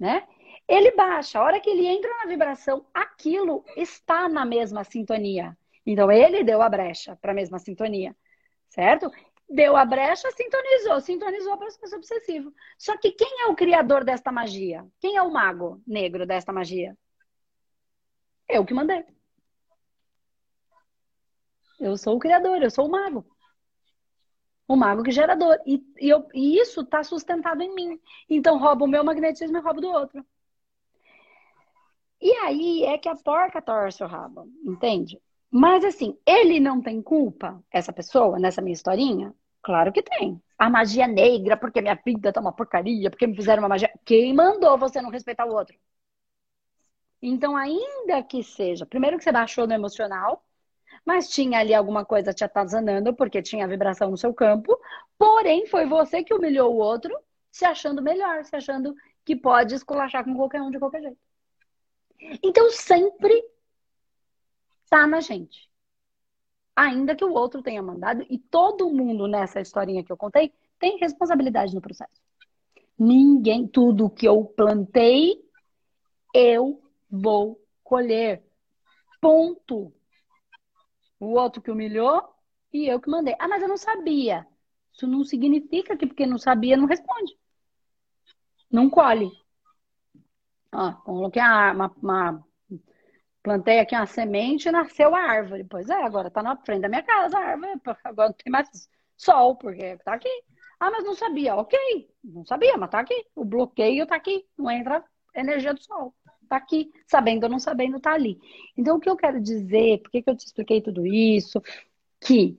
[0.00, 0.26] Né?
[0.66, 1.38] Ele baixa.
[1.38, 5.56] A hora que ele entra na vibração, aquilo está na mesma sintonia.
[5.84, 8.16] Então ele deu a brecha para a mesma sintonia.
[8.70, 9.10] Certo?
[9.48, 12.52] Deu a brecha, sintonizou, sintonizou o processo obsessivo.
[12.78, 14.86] Só que quem é o criador desta magia?
[15.00, 16.96] Quem é o mago negro desta magia?
[18.48, 19.04] Eu que mandei.
[21.78, 23.26] Eu sou o criador, eu sou o mago.
[24.68, 25.58] O mago que gerador.
[25.66, 28.00] E, e, eu, e isso está sustentado em mim.
[28.28, 30.26] Então rouba o meu magnetismo e rouba do outro.
[32.20, 35.20] E aí é que a porca torce o rabo, entende?
[35.58, 39.34] Mas assim, ele não tem culpa, essa pessoa, nessa minha historinha?
[39.62, 40.38] Claro que tem.
[40.58, 43.90] A magia negra, porque minha vida tá uma porcaria, porque me fizeram uma magia.
[44.04, 45.74] Quem mandou você não respeitar o outro?
[47.22, 50.44] Então, ainda que seja, primeiro que você baixou no emocional,
[51.06, 54.78] mas tinha ali alguma coisa te atazanando, porque tinha vibração no seu campo,
[55.16, 57.18] porém foi você que humilhou o outro,
[57.50, 61.18] se achando melhor, se achando que pode esculachar com qualquer um de qualquer jeito.
[62.42, 63.42] Então, sempre
[64.88, 65.70] tá na gente.
[66.74, 70.98] Ainda que o outro tenha mandado, e todo mundo nessa historinha que eu contei tem
[70.98, 72.20] responsabilidade no processo.
[72.98, 75.42] Ninguém, tudo que eu plantei,
[76.34, 78.44] eu vou colher.
[79.20, 79.92] Ponto.
[81.18, 82.22] O outro que humilhou
[82.72, 83.34] e eu que mandei.
[83.38, 84.46] Ah, mas eu não sabia.
[84.92, 87.38] Isso não significa que porque não sabia, não responde.
[88.70, 89.30] Não colhe.
[90.72, 92.45] Ó, coloquei uma, uma
[93.46, 95.62] Plantei aqui uma semente e nasceu a árvore.
[95.62, 97.80] Pois é, agora tá na frente da minha casa a árvore.
[98.02, 98.68] Agora não tem mais
[99.16, 100.28] sol, porque tá aqui.
[100.80, 101.54] Ah, mas não sabia.
[101.54, 101.78] Ok,
[102.24, 103.14] não sabia, mas tá aqui.
[103.36, 104.44] O bloqueio tá aqui.
[104.58, 106.12] Não entra energia do sol.
[106.48, 106.90] Tá aqui.
[107.06, 108.36] Sabendo ou não sabendo, tá ali.
[108.76, 111.62] Então, o que eu quero dizer, por que, que eu te expliquei tudo isso?
[112.20, 112.58] Que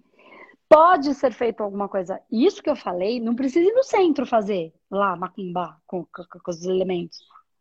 [0.70, 2.22] pode ser feito alguma coisa.
[2.32, 6.50] Isso que eu falei, não precisa ir no centro fazer lá, macumba, com, com, com
[6.50, 7.20] os elementos.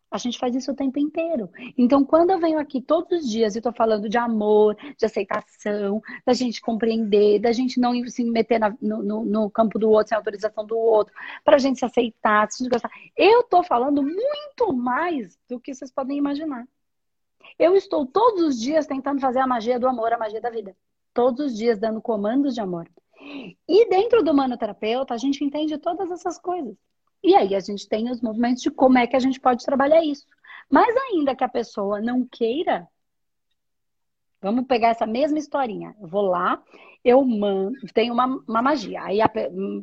[0.09, 1.49] A gente faz isso o tempo inteiro.
[1.77, 6.01] Então, quando eu venho aqui todos os dias e estou falando de amor, de aceitação,
[6.25, 10.09] da gente compreender, da gente não se meter na, no, no, no, campo do outro
[10.09, 14.73] sem autorização do outro, para a gente se aceitar, se gostar, eu estou falando muito
[14.73, 16.65] mais do que vocês podem imaginar.
[17.59, 20.75] Eu estou todos os dias tentando fazer a magia do amor, a magia da vida.
[21.13, 22.89] Todos os dias dando comandos de amor.
[23.67, 26.77] E dentro do manoterapeuta, a gente entende todas essas coisas.
[27.23, 30.03] E aí a gente tem os movimentos de como é que a gente pode trabalhar
[30.03, 30.25] isso.
[30.69, 32.87] Mas ainda que a pessoa não queira,
[34.41, 35.95] Vamos pegar essa mesma historinha.
[35.99, 36.61] Eu vou lá,
[37.03, 39.03] eu mando, tenho uma, uma magia.
[39.03, 39.29] Aí a,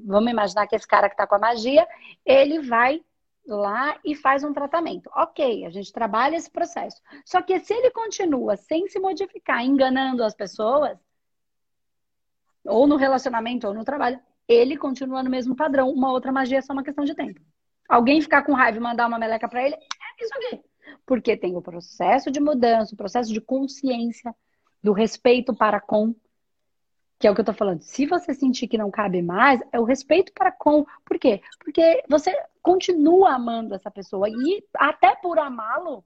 [0.05, 1.87] vamos imaginar que esse cara que está com a magia,
[2.25, 3.05] ele vai
[3.47, 5.11] lá e faz um tratamento.
[5.14, 7.01] Ok, a gente trabalha esse processo.
[7.25, 10.97] Só que se ele continua sem se modificar, enganando as pessoas,
[12.64, 15.90] ou no relacionamento ou no trabalho, ele continua no mesmo padrão.
[15.90, 17.40] Uma outra magia é só uma questão de tempo.
[17.88, 20.61] Alguém ficar com raiva e mandar uma meleca para ele, é isso aqui.
[21.07, 24.35] Porque tem o processo de mudança, o processo de consciência,
[24.83, 26.14] do respeito para com,
[27.18, 27.80] que é o que eu tô falando.
[27.80, 30.85] Se você sentir que não cabe mais, é o respeito para com.
[31.07, 31.40] Por quê?
[31.59, 36.04] Porque você continua amando essa pessoa e até por amá-lo,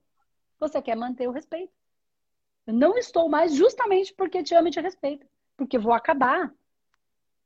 [0.61, 1.73] você quer manter o respeito.
[2.67, 6.53] Eu não estou mais justamente porque te amo e te respeito, porque vou acabar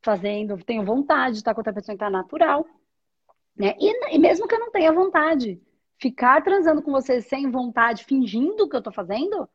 [0.03, 2.65] fazendo, tenho vontade de estar com outra pessoa que está natural,
[3.55, 3.75] né?
[3.79, 5.61] E, e mesmo que eu não tenha vontade,
[5.97, 9.47] ficar transando com você sem vontade, fingindo que eu tô fazendo,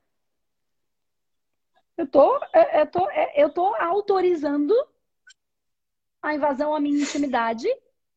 [1.96, 4.74] eu tô, eu é, é, tô, é, eu tô autorizando
[6.22, 7.68] a invasão à minha intimidade,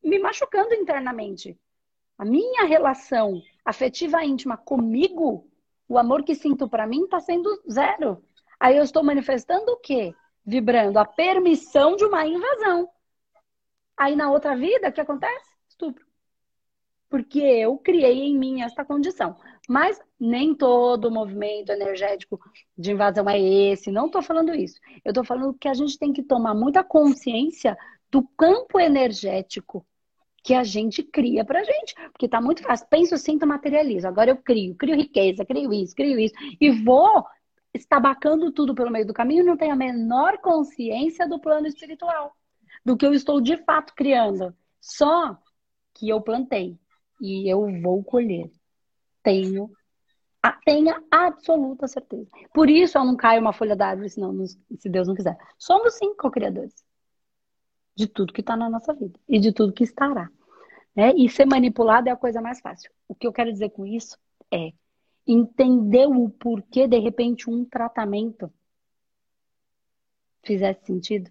[0.02, 1.58] me machucando internamente.
[2.16, 5.48] A minha relação afetiva íntima comigo,
[5.88, 8.24] o amor que sinto para mim está sendo zero.
[8.58, 10.14] Aí eu estou manifestando o quê?
[10.44, 12.88] Vibrando a permissão de uma invasão.
[13.96, 15.50] Aí na outra vida, o que acontece?
[15.68, 16.04] Estupro
[17.12, 19.36] porque eu criei em mim esta condição.
[19.68, 22.40] Mas nem todo movimento energético
[22.76, 24.80] de invasão é esse, não estou falando isso.
[25.04, 27.76] Eu estou falando que a gente tem que tomar muita consciência
[28.10, 29.86] do campo energético
[30.42, 31.94] que a gente cria pra gente.
[32.12, 32.86] Porque tá muito fácil.
[32.88, 34.08] Penso, sinto, materializo.
[34.08, 36.34] Agora eu crio, crio riqueza, crio isso, crio isso.
[36.58, 37.26] E vou
[37.74, 42.36] estabacando tudo pelo meio do caminho e não tenho a menor consciência do plano espiritual.
[42.84, 44.54] Do que eu estou de fato criando.
[44.80, 45.38] Só
[45.94, 46.78] que eu plantei
[47.20, 48.50] e eu vou colher.
[49.22, 49.70] Tenho,
[50.64, 52.28] tenha absoluta certeza.
[52.52, 55.38] Por isso eu não caio uma folha d'árvore, senão, se Deus não quiser.
[55.56, 56.84] Somos sim co-criadores
[57.94, 60.28] de tudo que está na nossa vida e de tudo que estará.
[60.94, 61.12] Né?
[61.14, 62.90] E ser manipulado é a coisa mais fácil.
[63.08, 64.18] O que eu quero dizer com isso
[64.50, 64.72] é
[65.26, 68.52] entender o porquê, de repente, um tratamento
[70.42, 71.30] fizesse sentido.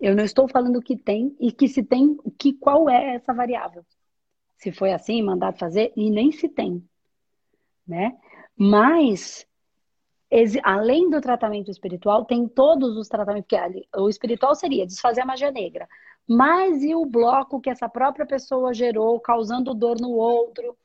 [0.00, 3.84] Eu não estou falando que tem e que se tem, que qual é essa variável.
[4.56, 6.82] Se foi assim, mandado fazer, e nem se tem.
[7.86, 8.16] Né?
[8.56, 9.46] Mas,
[10.62, 15.50] além do tratamento espiritual, tem todos os tratamentos, que o espiritual seria desfazer a magia
[15.50, 15.88] negra.
[16.26, 20.76] Mas e o bloco que essa própria pessoa gerou, causando dor no outro?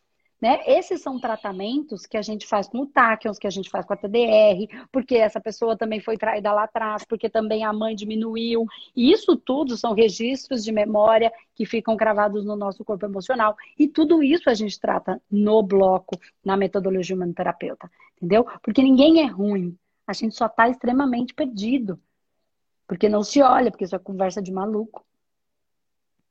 [0.41, 0.61] Né?
[0.65, 3.93] Esses são tratamentos que a gente faz com o Tachyons, que a gente faz com
[3.93, 8.65] a TDR, porque essa pessoa também foi traída lá atrás, porque também a mãe diminuiu.
[8.95, 13.55] E isso tudo são registros de memória que ficam gravados no nosso corpo emocional.
[13.77, 17.91] E tudo isso a gente trata no bloco, na metodologia humanoterapeuta.
[18.15, 18.45] Entendeu?
[18.63, 19.77] Porque ninguém é ruim.
[20.07, 21.99] A gente só está extremamente perdido.
[22.87, 25.05] Porque não se olha, porque isso é conversa de maluco.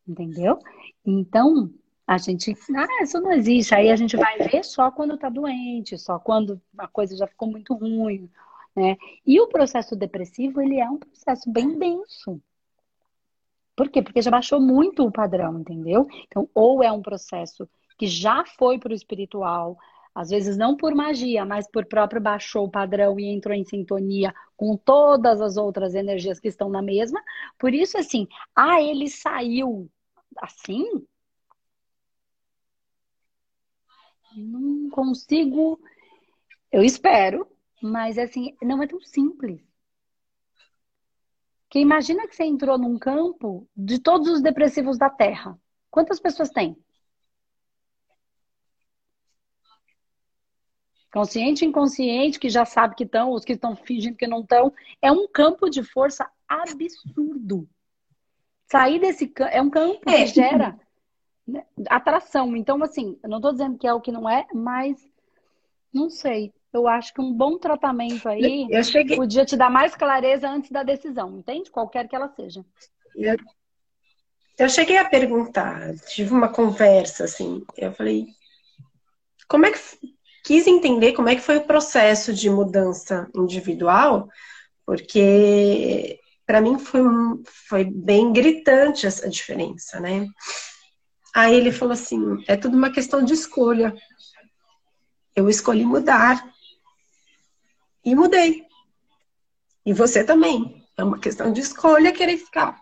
[0.07, 0.59] Entendeu?
[1.05, 1.71] Então,
[2.09, 3.75] a gente, ah, isso não existe.
[3.75, 7.51] Aí a gente vai ver só quando está doente, só quando a coisa já ficou
[7.51, 8.31] muito ruim,
[8.75, 8.97] né?
[9.27, 12.40] E o processo depressivo, ele é um processo bem denso.
[13.77, 14.01] Por quê?
[14.01, 16.09] Porque já baixou muito o padrão, entendeu?
[16.27, 17.68] Então, ou é um processo
[17.99, 19.77] que já foi para o espiritual,
[20.14, 24.35] às vezes não por magia, mas por próprio baixou o padrão e entrou em sintonia
[24.57, 27.23] com todas as outras energias que estão na mesma.
[27.59, 29.90] Por isso, assim, ah, ele saiu
[30.38, 30.87] assim,
[34.36, 35.80] não consigo.
[36.70, 37.46] Eu espero,
[37.82, 39.60] mas assim, não é tão simples.
[41.70, 45.58] Que imagina que você entrou num campo de todos os depressivos da Terra.
[45.90, 46.76] Quantas pessoas tem?
[51.12, 54.72] Consciente e inconsciente, que já sabe que estão, os que estão fingindo que não estão.
[55.00, 57.68] É um campo de força absurdo.
[58.70, 60.26] Sair desse campo é um campo que é.
[60.26, 60.81] gera né,
[61.88, 62.57] atração.
[62.57, 64.96] Então, assim, eu não estou dizendo que é o que não é, mas
[65.92, 66.53] não sei.
[66.73, 69.17] Eu acho que um bom tratamento aí cheguei...
[69.17, 71.71] podia te dar mais clareza antes da decisão, entende?
[71.71, 72.65] Qualquer que ela seja.
[73.17, 73.37] Eu,
[74.59, 78.27] eu cheguei a perguntar, tive uma conversa assim, eu falei,
[79.49, 79.79] como é que
[80.44, 84.29] quis entender como é que foi o processo de mudança individual,
[84.87, 87.03] porque para mim foi,
[87.69, 90.27] foi bem gritante essa diferença, né?
[91.38, 93.94] Aí ele falou assim: é tudo uma questão de escolha.
[95.36, 96.44] Eu escolhi mudar.
[98.04, 98.66] E mudei.
[99.86, 100.84] E você também.
[100.96, 102.76] É uma questão de escolha querer ficar.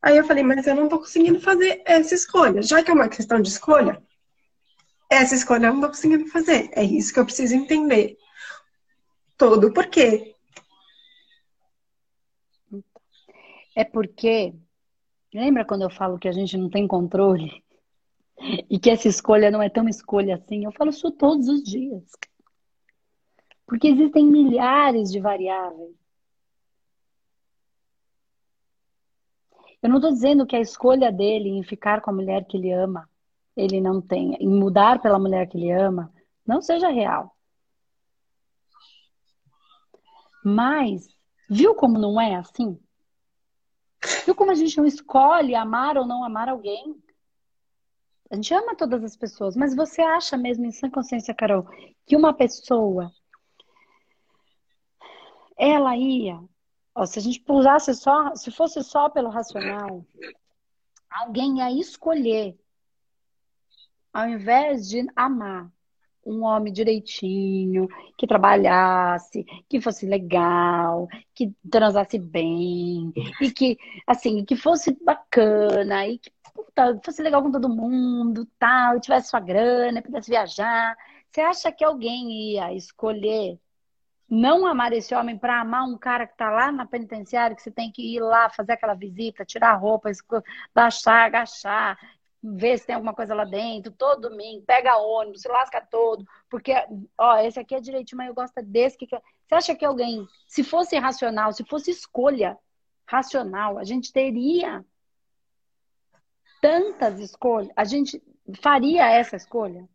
[0.00, 2.62] Aí eu falei, mas eu não tô conseguindo fazer essa escolha.
[2.62, 4.00] Já que é uma questão de escolha,
[5.10, 6.70] essa escolha eu não tô conseguindo fazer.
[6.72, 8.16] É isso que eu preciso entender.
[9.36, 9.72] todo.
[9.72, 10.36] Por quê?
[13.74, 14.54] É porque,
[15.32, 17.62] lembra quando eu falo que a gente não tem controle?
[18.70, 20.64] E que essa escolha não é tão escolha assim?
[20.64, 22.04] Eu falo isso todos os dias.
[23.66, 25.94] Porque existem milhares de variáveis.
[29.82, 32.72] Eu não estou dizendo que a escolha dele em ficar com a mulher que ele
[32.72, 33.08] ama,
[33.56, 36.12] ele não tenha, em mudar pela mulher que ele ama,
[36.46, 37.34] não seja real.
[40.44, 41.08] Mas,
[41.48, 42.78] viu como não é assim?
[44.24, 46.96] Viu como a gente não escolhe amar ou não amar alguém?
[48.30, 51.66] A gente ama todas as pessoas, mas você acha mesmo em sã consciência, Carol,
[52.06, 53.12] que uma pessoa
[55.56, 56.40] ela ia,
[56.94, 60.06] ó, se a gente usasse só, se fosse só pelo racional,
[61.10, 62.58] alguém ia escolher,
[64.12, 65.70] ao invés de amar,
[66.24, 74.56] um homem direitinho, que trabalhasse, que fosse legal, que transasse bem, e que, assim, que
[74.56, 80.02] fosse bacana, e que puta, fosse legal com todo mundo, tal, e tivesse sua grana,
[80.02, 80.96] pudesse viajar.
[81.30, 83.58] Você acha que alguém ia escolher
[84.28, 87.70] não amar esse homem para amar um cara que está lá na penitenciária, que você
[87.70, 90.10] tem que ir lá fazer aquela visita, tirar a roupa,
[90.72, 91.98] baixar, agachar,
[92.42, 96.72] ver se tem alguma coisa lá dentro, todo domingo, pega ônibus, se lasca todo, porque,
[97.18, 98.96] ó, esse aqui é direitinho, mas eu gosto desse.
[98.96, 99.06] Que...
[99.06, 102.56] Você acha que alguém, se fosse racional, se fosse escolha
[103.06, 104.84] racional, a gente teria
[106.62, 108.22] tantas escolhas, a gente
[108.62, 109.88] faria essa escolha?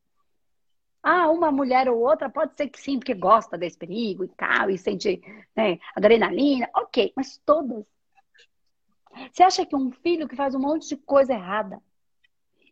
[1.01, 4.69] Ah, uma mulher ou outra pode ser que sim, porque gosta desse perigo e tal,
[4.71, 5.21] e sente
[5.55, 7.85] né, adrenalina, ok, mas todas.
[9.31, 11.81] Você acha que um filho que faz um monte de coisa errada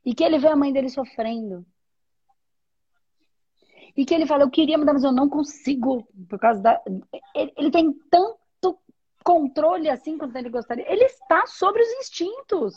[0.05, 1.65] e que ele vê a mãe dele sofrendo
[3.95, 6.81] e que ele fala, eu queria mudar, mas eu não consigo por causa da.
[7.35, 8.77] Ele, ele tem tanto
[9.23, 10.91] controle assim quanto ele gostaria.
[10.91, 12.75] Ele está sobre os instintos.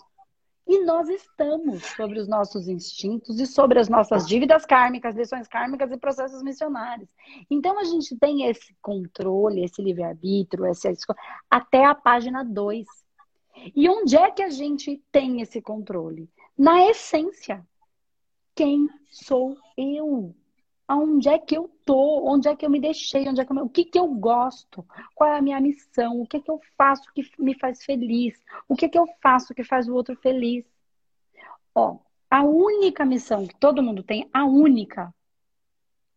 [0.69, 5.93] E nós estamos sobre os nossos instintos e sobre as nossas dívidas kármicas, lições kármicas
[5.93, 7.09] e processos missionários.
[7.49, 11.19] Então a gente tem esse controle, esse livre-arbítrio, escolha,
[11.49, 12.85] até a página 2.
[13.77, 16.29] E onde é que a gente tem esse controle?
[16.57, 17.67] Na essência.
[18.55, 20.35] Quem sou eu?
[20.89, 22.25] Aonde é que eu tô?
[22.27, 23.29] Onde é que eu me deixei?
[23.29, 23.57] Onde é que eu...
[23.65, 24.87] O que, que eu gosto?
[25.15, 26.21] Qual é a minha missão?
[26.21, 28.43] O que, que eu faço que me faz feliz?
[28.69, 30.65] O que, que eu faço que faz o outro feliz?
[31.75, 31.99] Ó,
[32.31, 35.15] a única missão que todo mundo tem, a única,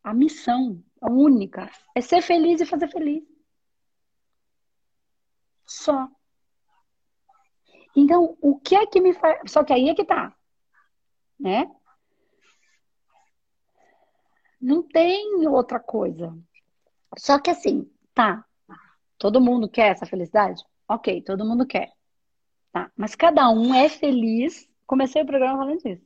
[0.04, 3.24] a missão, a única, é ser feliz e fazer feliz.
[5.66, 6.10] Só.
[8.00, 9.52] Então, o que é que me faz.
[9.52, 10.34] Só que aí é que tá.
[11.38, 11.70] Né?
[14.60, 16.34] Não tem outra coisa.
[17.18, 18.46] Só que assim, tá.
[19.18, 20.64] Todo mundo quer essa felicidade?
[20.88, 21.92] Ok, todo mundo quer.
[22.72, 22.90] Tá.
[22.96, 24.70] Mas cada um é feliz.
[24.88, 26.02] Comecei o programa falando isso.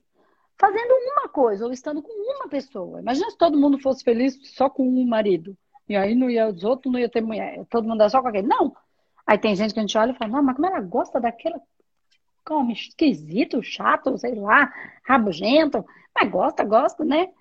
[0.59, 2.99] Fazendo uma coisa, ou estando com uma pessoa.
[2.99, 5.55] Imagina se todo mundo fosse feliz só com um marido.
[5.87, 7.63] E aí não ia, os outros não ia ter mulher.
[7.69, 8.47] Todo mundo era só com aquele.
[8.47, 8.75] Não.
[9.27, 11.61] Aí tem gente que a gente olha e fala, não, mas como ela gosta daquela
[12.45, 14.71] como esquisito, chato, sei lá,
[15.05, 15.85] rabugento,
[16.15, 17.31] mas gosta, gosta, né?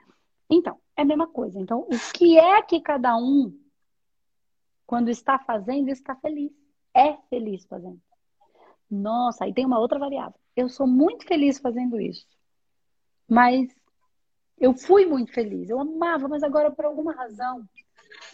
[0.48, 1.58] Então, é a mesma coisa.
[1.58, 3.58] Então, o que é que cada um,
[4.86, 6.52] quando está fazendo, está feliz?
[6.94, 8.00] É feliz fazendo.
[8.90, 10.38] Nossa, aí tem uma outra variável.
[10.54, 12.26] Eu sou muito feliz fazendo isso.
[13.26, 13.74] Mas
[14.58, 15.70] eu fui muito feliz.
[15.70, 17.66] Eu amava, mas agora por alguma razão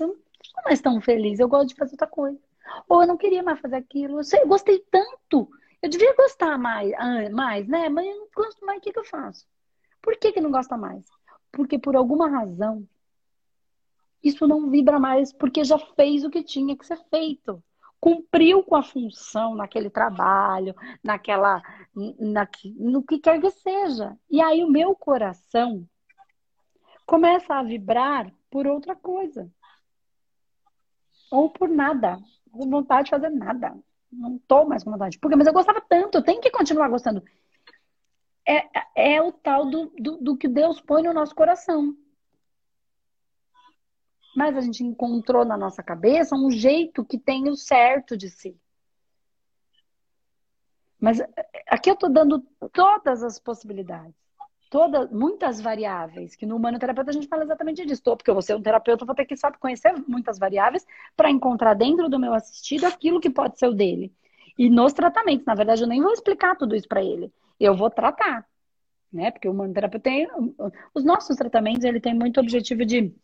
[0.00, 1.38] eu não sou mais tão feliz.
[1.38, 2.38] Eu gosto de fazer outra coisa.
[2.88, 4.18] Ou eu não queria mais fazer aquilo.
[4.18, 5.48] Eu, sei, eu gostei tanto.
[5.82, 7.88] Eu devia gostar mais, ah, mais, né?
[7.88, 8.78] Mas eu não gosto mais.
[8.78, 9.46] O que, que eu faço?
[10.02, 11.04] Por que, que não gosta mais?
[11.52, 12.86] porque por alguma razão
[14.22, 17.62] isso não vibra mais, porque já fez o que tinha que ser feito.
[18.00, 21.62] Cumpriu com a função naquele trabalho, naquela.
[21.94, 24.16] Na, no que quer que seja.
[24.28, 25.88] E aí o meu coração
[27.06, 29.48] começa a vibrar por outra coisa.
[31.30, 32.18] Ou por nada.
[32.50, 33.76] Com vontade de fazer nada.
[34.10, 35.18] Não estou mais com vontade.
[35.18, 37.22] Porque, mas eu gostava tanto, eu tenho que continuar gostando
[38.48, 41.94] é, é o tal do, do, do que Deus põe no nosso coração.
[44.34, 48.58] Mas a gente encontrou na nossa cabeça um jeito que tem o certo de si.
[50.98, 51.20] Mas
[51.66, 52.40] aqui eu estou dando
[52.72, 54.16] todas as possibilidades,
[54.68, 58.02] todas, muitas variáveis, que no humanoterapeuta a gente fala exatamente disso.
[58.02, 61.74] Porque eu vou ser um terapeuta, vou ter que saber conhecer muitas variáveis para encontrar
[61.74, 64.12] dentro do meu assistido aquilo que pode ser o dele.
[64.58, 67.90] E nos tratamentos, na verdade, eu nem vou explicar tudo isso para ele eu vou
[67.90, 68.46] tratar,
[69.12, 69.30] né?
[69.30, 70.28] Porque o humanoterapeuta tem
[70.94, 73.14] os nossos tratamentos, ele tem muito objetivo de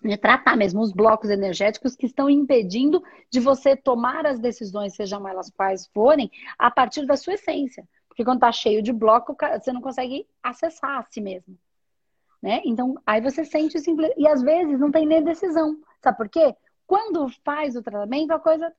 [0.00, 5.26] de tratar mesmo os blocos energéticos que estão impedindo de você tomar as decisões, sejam
[5.26, 7.84] elas quais forem, a partir da sua essência.
[8.18, 11.56] Porque quando está cheio de bloco, você não consegue acessar a si mesmo.
[12.42, 12.60] Né?
[12.64, 14.10] Então, aí você sente simples.
[14.16, 15.80] E às vezes não tem nem decisão.
[16.02, 16.52] Sabe por quê?
[16.84, 18.74] Quando faz o tratamento, a coisa.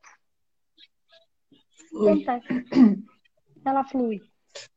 [3.63, 4.19] Ela flui.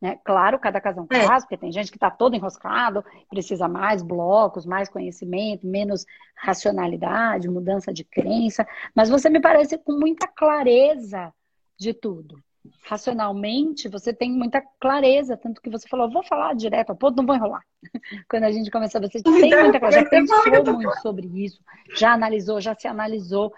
[0.00, 0.20] Né?
[0.24, 4.00] Claro, cada caso é um caso, porque tem gente que está todo enroscado, precisa mais
[4.00, 6.06] blocos, mais conhecimento, menos
[6.36, 11.34] racionalidade, mudança de crença, mas você me parece com muita clareza
[11.76, 12.40] de tudo.
[12.84, 17.26] Racionalmente, você tem muita clareza, tanto que você falou, vou falar direto ao ponto, não
[17.26, 17.64] vou enrolar.
[18.30, 21.60] Quando a gente começou, você tem muita clareza, já pensou muito sobre isso,
[21.96, 23.52] já analisou, já se analisou.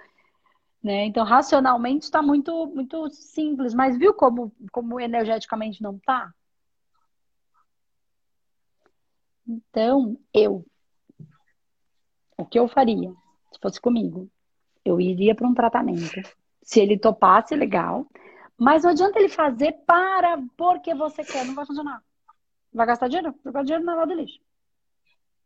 [0.82, 1.06] Né?
[1.06, 6.32] Então, racionalmente está muito, muito simples, mas viu como, como energeticamente não está?
[9.46, 10.64] Então, eu,
[12.36, 13.10] o que eu faria,
[13.52, 14.30] se fosse comigo?
[14.84, 16.20] Eu iria para um tratamento.
[16.62, 18.06] Se ele topasse, legal.
[18.58, 22.02] Mas não adianta ele fazer para porque você quer, não vai funcionar.
[22.72, 23.34] Vai gastar dinheiro?
[23.42, 24.40] Vai gastar dinheiro na lado do lixo.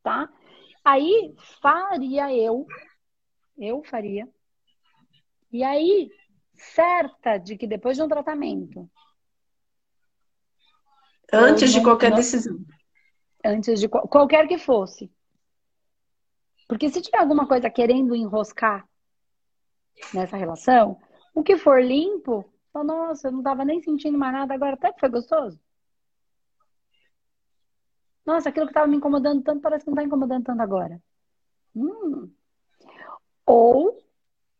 [0.02, 0.28] Tá?
[0.84, 2.66] Aí faria eu,
[3.59, 4.28] eu faria
[5.50, 6.11] e aí,
[6.54, 8.88] certa de que depois de um tratamento.
[11.32, 12.59] Antes de qualquer não, decisão.
[13.44, 15.11] Antes de qualquer que fosse.
[16.68, 18.86] Porque se tiver alguma coisa querendo enroscar
[20.12, 20.98] nessa relação,
[21.34, 22.44] o que for limpo,
[22.85, 25.61] nossa, eu não estava nem sentindo mais nada, agora até que foi gostoso.
[28.24, 31.01] Nossa, aquilo que estava me incomodando tanto parece que não está incomodando tanto agora.
[31.74, 32.31] Hum.
[33.47, 33.99] Ou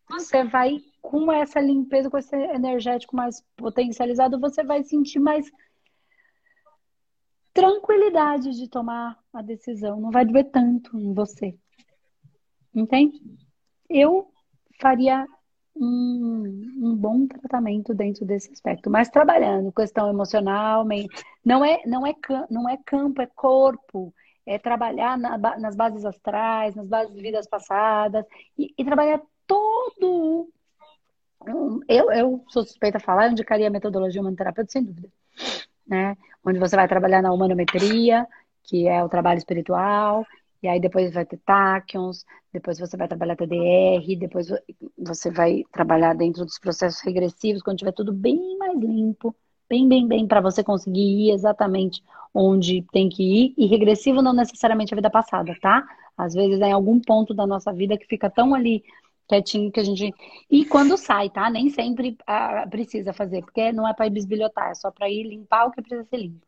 [0.09, 5.51] você vai, com essa limpeza, com esse energético mais potencializado, você vai sentir mais
[7.53, 10.01] tranquilidade de tomar a decisão.
[10.01, 11.59] Não vai doer tanto em você.
[12.75, 13.21] Entende?
[13.89, 14.33] Eu
[14.81, 15.27] faria
[15.81, 20.85] um, um, bom tratamento dentro desse aspecto, mas trabalhando questão emocional,
[21.45, 22.15] não é não é
[22.51, 24.13] não é campo, é corpo,
[24.47, 28.25] é trabalhar na, nas bases astrais, nas bases de vidas passadas
[28.57, 30.49] e, e trabalhar todo.
[31.87, 35.09] Eu, eu sou suspeita a falar, eu indicaria a metodologia humanoterapeuta, sem dúvida.
[35.87, 36.17] Né?
[36.45, 38.27] Onde você vai trabalhar na humanometria,
[38.65, 40.27] que é o trabalho espiritual,
[40.63, 44.49] e aí depois vai ter tachyons, depois você vai trabalhar TDR, depois
[44.97, 49.35] você vai trabalhar dentro dos processos regressivos, quando tiver tudo bem mais limpo,
[49.69, 52.03] bem, bem, bem, para você conseguir ir exatamente
[52.35, 53.55] onde tem que ir.
[53.57, 55.87] E regressivo não necessariamente a vida passada, tá?
[56.17, 58.83] Às vezes é em algum ponto da nossa vida que fica tão ali
[59.29, 60.13] quietinho que a gente.
[60.51, 61.51] E quando sai, tá?
[61.51, 65.25] Nem sempre ah, precisa fazer, porque não é para ir bisbilhotar, é só para ir
[65.25, 66.48] limpar o que precisa ser limpo.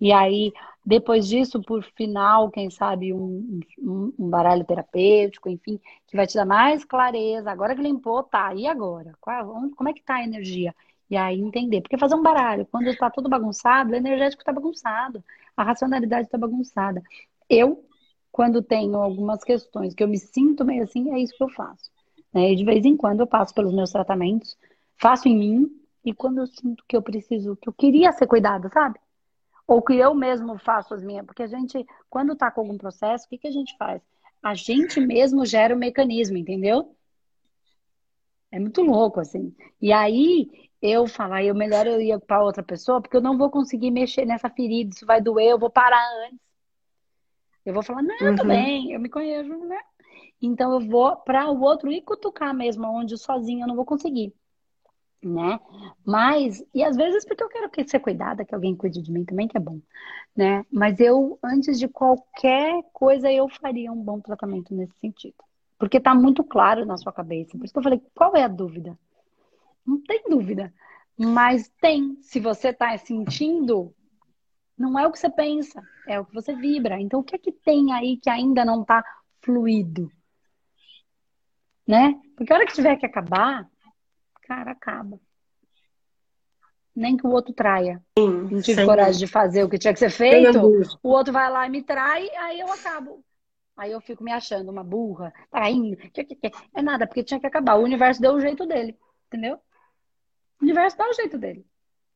[0.00, 0.52] E aí,
[0.84, 6.46] depois disso, por final, quem sabe, um, um, baralho terapêutico, enfim, que vai te dar
[6.46, 7.50] mais clareza.
[7.50, 9.14] Agora que limpou, tá, e agora?
[9.20, 10.74] Qual, onde, como é que tá a energia?
[11.10, 11.82] E aí entender.
[11.82, 15.22] Porque fazer um baralho, quando está tudo bagunçado, o energético está bagunçado,
[15.56, 17.02] a racionalidade está bagunçada.
[17.48, 17.84] Eu,
[18.32, 21.90] quando tenho algumas questões que eu me sinto meio assim, é isso que eu faço.
[22.32, 22.52] Né?
[22.52, 24.56] E de vez em quando eu passo pelos meus tratamentos,
[24.96, 25.70] faço em mim,
[26.04, 28.98] e quando eu sinto que eu preciso, que eu queria ser cuidada, sabe?
[29.70, 33.24] Ou que eu mesmo faço as minhas, porque a gente, quando tá com algum processo,
[33.24, 34.02] o que, que a gente faz?
[34.42, 36.96] A gente mesmo gera o mecanismo, entendeu?
[38.50, 39.54] É muito louco, assim.
[39.80, 40.50] E aí,
[40.82, 44.24] eu falar, eu melhor eu ir para outra pessoa, porque eu não vou conseguir mexer
[44.24, 46.40] nessa ferida, isso vai doer, eu vou parar antes.
[47.64, 48.34] Eu vou falar, não, uhum.
[48.34, 49.78] tudo bem, eu me conheço, né?
[50.42, 54.34] Então eu vou para o outro ir cutucar mesmo, onde sozinho eu não vou conseguir.
[55.22, 55.60] Né?
[56.04, 59.46] Mas, e às vezes porque eu quero ser cuidada, que alguém cuide de mim também,
[59.46, 59.78] que é bom,
[60.34, 60.64] né?
[60.72, 65.36] Mas eu, antes de qualquer coisa, eu faria um bom tratamento nesse sentido.
[65.78, 67.56] Porque tá muito claro na sua cabeça.
[67.56, 68.98] Por isso que eu falei, qual é a dúvida?
[69.86, 70.72] Não tem dúvida.
[71.18, 72.16] Mas tem.
[72.22, 73.94] Se você tá sentindo,
[74.76, 76.98] não é o que você pensa, é o que você vibra.
[76.98, 79.04] Então, o que é que tem aí que ainda não tá
[79.42, 80.10] fluido?
[81.90, 82.14] né?
[82.36, 83.68] Porque a hora que tiver que acabar,
[84.50, 85.20] cara, acaba.
[86.94, 88.02] Nem que o outro traia.
[88.18, 90.58] Sim, não tive coragem de fazer o que tinha que ser feito.
[91.00, 93.24] O outro vai lá e me trai, aí eu acabo.
[93.76, 95.96] Aí eu fico me achando uma burra, traindo.
[96.74, 97.76] É nada, porque tinha que acabar.
[97.76, 98.98] O universo deu o jeito dele,
[99.28, 99.54] entendeu?
[100.60, 101.64] O universo dá o jeito dele.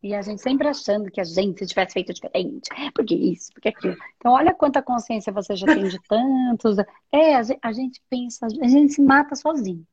[0.02, 3.68] E a gente sempre achando que a gente, se tivesse feito diferente, porque isso, porque
[3.68, 3.96] aquilo.
[4.16, 6.76] Então, olha quanta consciência você já tem de tantos.
[7.12, 9.86] É, a gente pensa, a gente se mata sozinho.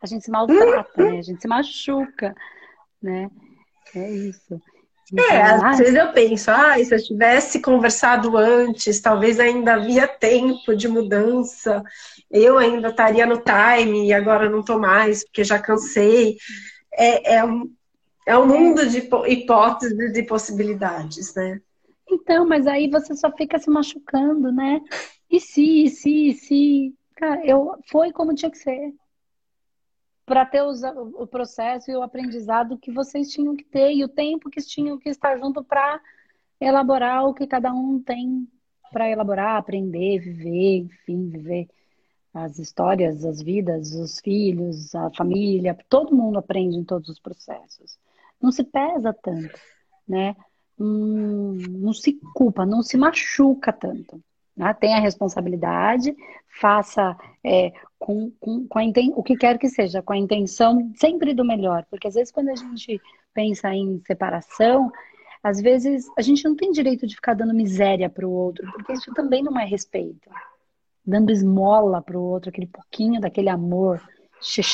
[0.00, 1.18] A gente se maltrata, né?
[1.18, 2.34] A gente se machuca,
[3.02, 3.30] né?
[3.94, 4.60] É isso.
[5.30, 10.74] É, às vezes eu penso, ah, se eu tivesse conversado antes, talvez ainda havia tempo
[10.74, 11.82] de mudança,
[12.30, 16.38] eu ainda estaria no time e agora não estou mais, porque já cansei.
[16.92, 17.70] É, é, um,
[18.26, 21.60] é um mundo de hipóteses e possibilidades, né?
[22.10, 24.80] Então, mas aí você só fica se machucando, né?
[25.30, 26.94] E se, e se, e se.
[27.16, 28.92] Cara, eu, foi como tinha que ser
[30.26, 34.08] para ter os, o processo e o aprendizado que vocês tinham que ter e o
[34.08, 36.00] tempo que tinham que estar junto para
[36.60, 38.48] elaborar o que cada um tem
[38.94, 41.68] para elaborar, aprender, viver, enfim, viver
[42.32, 47.98] as histórias, as vidas, os filhos, a família, todo mundo aprende em todos os processos.
[48.40, 49.58] Não se pesa tanto,
[50.06, 50.36] né?
[50.78, 54.22] Hum, não se culpa, não se machuca tanto.
[54.56, 54.72] Né?
[54.74, 56.14] Tenha responsabilidade,
[56.60, 59.12] faça é, com, com, com inten...
[59.16, 61.84] o que quer que seja, com a intenção sempre do melhor.
[61.90, 63.00] Porque às vezes quando a gente
[63.32, 64.92] pensa em separação,
[65.42, 68.92] às vezes a gente não tem direito de ficar dando miséria para o outro, porque
[68.92, 70.30] isso também não é respeito.
[71.06, 74.00] Dando esmola para o outro, aquele pouquinho daquele amor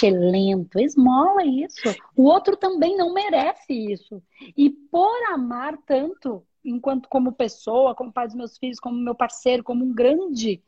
[0.03, 1.95] lento, esmola isso.
[2.17, 4.23] O outro também não merece isso.
[4.57, 9.65] E por amar tanto, enquanto como pessoa, como pai dos meus filhos, como meu parceiro,
[9.65, 10.63] como um grande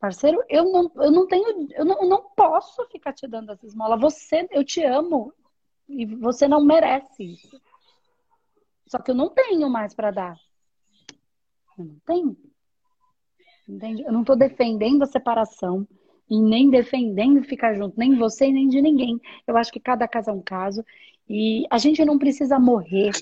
[0.00, 3.66] parceiro, eu não, eu não tenho, eu não, eu não posso ficar te dando essa
[3.66, 3.96] esmola.
[3.96, 5.32] Você, eu te amo
[5.88, 7.60] e você não merece isso.
[8.86, 10.36] Só que eu não tenho mais para dar.
[11.78, 12.36] Eu não tenho.
[13.68, 14.02] Entende?
[14.02, 15.86] Eu não estou defendendo a separação
[16.28, 19.20] e nem defendendo ficar junto, nem você nem de ninguém.
[19.46, 20.84] Eu acho que cada caso é um caso
[21.28, 23.12] e a gente não precisa morrer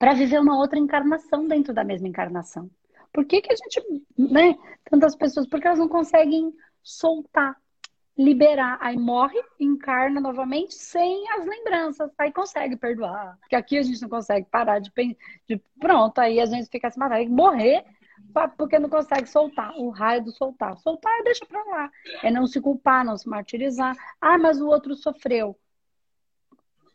[0.00, 2.70] para viver uma outra encarnação dentro da mesma encarnação.
[3.12, 4.56] Por que, que a gente, né,
[4.90, 7.54] tantas pessoas, porque elas não conseguem soltar,
[8.16, 13.36] liberar, aí morre, encarna novamente sem as lembranças, aí consegue perdoar.
[13.40, 14.90] Porque aqui a gente não consegue parar de,
[15.46, 17.84] de pronto, aí a gente fica se matando, morrer
[18.56, 20.76] porque não consegue soltar, o raio do soltar.
[20.78, 21.90] Soltar é deixa pra lá,
[22.22, 23.94] é não se culpar, não se martirizar.
[24.20, 25.58] Ah, mas o outro sofreu.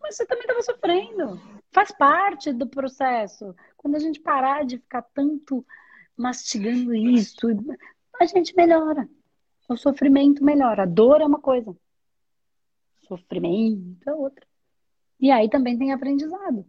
[0.02, 1.40] Mas você também estava sofrendo.
[1.76, 3.54] Faz parte do processo.
[3.76, 5.66] Quando a gente parar de ficar tanto
[6.16, 7.48] mastigando isso,
[8.18, 9.10] a gente melhora.
[9.68, 10.84] O sofrimento melhora.
[10.84, 11.76] A dor é uma coisa.
[13.02, 14.48] Sofrimento é outra.
[15.20, 16.66] E aí também tem aprendizado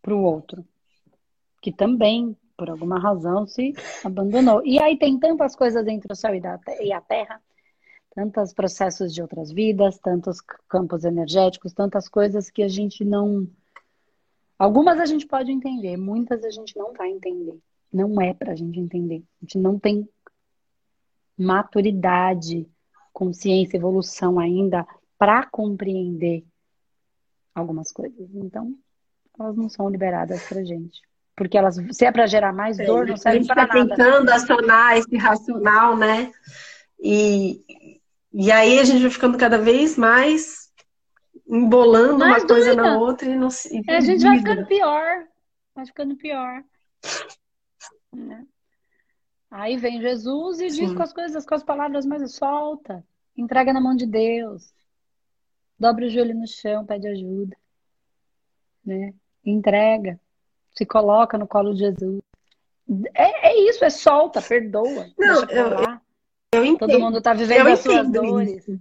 [0.00, 0.64] para o outro,
[1.60, 3.72] que também, por alguma razão, se
[4.04, 4.64] abandonou.
[4.64, 6.32] E aí tem tantas coisas entre o céu
[6.80, 7.42] e a terra
[8.14, 13.48] tantos processos de outras vidas, tantos campos energéticos, tantas coisas que a gente não.
[14.58, 17.58] Algumas a gente pode entender, muitas a gente não vai entender.
[17.92, 19.22] Não é para a gente entender.
[19.40, 20.08] A gente não tem
[21.36, 22.66] maturidade,
[23.12, 24.86] consciência, evolução ainda
[25.18, 26.44] para compreender
[27.54, 28.28] algumas coisas.
[28.34, 28.74] Então,
[29.38, 31.00] elas não são liberadas para gente.
[31.34, 33.88] Porque elas, se é para gerar mais é, dor, não serve para tá nada.
[33.88, 36.30] tentando acionar esse racional, né?
[37.00, 38.00] E,
[38.32, 40.72] e aí a gente vai ficando cada vez mais
[41.46, 42.54] embolando mais uma dúvida.
[42.54, 43.82] coisa na outra e não se.
[43.88, 45.26] É, a gente vai ficando pior.
[45.74, 46.64] Vai ficando pior.
[48.12, 48.46] Né?
[49.50, 50.86] Aí vem Jesus e Sim.
[50.86, 53.04] diz com as coisas, com as palavras mais solta.
[53.36, 54.72] Entrega na mão de Deus.
[55.78, 57.56] Dobra o joelho no chão, pede ajuda.
[58.84, 59.14] Né?
[59.44, 60.18] Entrega.
[60.70, 62.22] Se coloca no colo de Jesus.
[63.14, 65.10] É, é isso, é solta, perdoa.
[65.18, 66.00] Não, eu, eu
[66.60, 66.78] entendo.
[66.78, 68.68] Todo mundo está vivendo eu as suas dores.
[68.68, 68.80] Isso.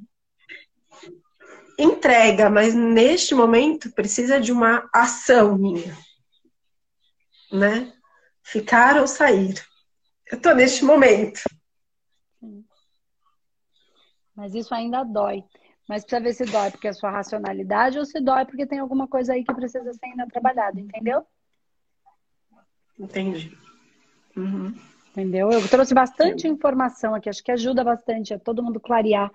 [1.79, 5.97] Entrega, mas neste momento precisa de uma ação minha.
[7.51, 7.91] Né?
[8.43, 9.55] Ficar ou sair.
[10.29, 11.41] Eu estou neste momento.
[14.35, 15.43] Mas isso ainda dói.
[15.87, 18.79] Mas precisa ver se dói porque é a sua racionalidade ou se dói porque tem
[18.79, 21.25] alguma coisa aí que precisa ser ainda trabalhada, entendeu?
[22.99, 23.57] Entendi.
[24.35, 24.73] Uhum.
[25.11, 25.51] Entendeu?
[25.51, 29.29] Eu trouxe bastante informação aqui, acho que ajuda bastante a todo mundo clarear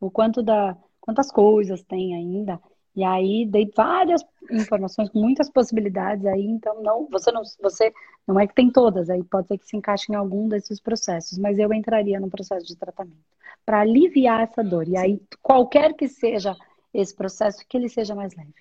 [0.00, 2.60] o quanto da quantas coisas tem ainda.
[2.94, 7.92] E aí dei várias informações com muitas possibilidades aí, então não, você não, você
[8.26, 11.38] não é que tem todas, aí pode ser que se encaixe em algum desses processos,
[11.38, 13.24] mas eu entraria no processo de tratamento
[13.64, 14.88] para aliviar essa dor.
[14.88, 16.56] E aí qualquer que seja
[16.92, 18.54] esse processo, que ele seja mais leve.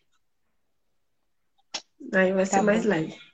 [2.13, 2.65] Aí vai tá ser bom.
[2.65, 3.28] mais leve.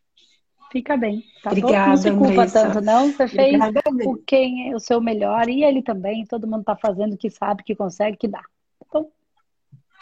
[0.70, 1.24] Fica bem.
[1.42, 3.12] Tá Obrigada, Não se culpa tanto, não.
[3.12, 3.62] Você fez
[4.06, 6.26] o quem é o seu melhor e ele também.
[6.26, 8.42] Todo mundo está fazendo que sabe, que consegue, que dá.
[8.42, 9.12] Tá bom?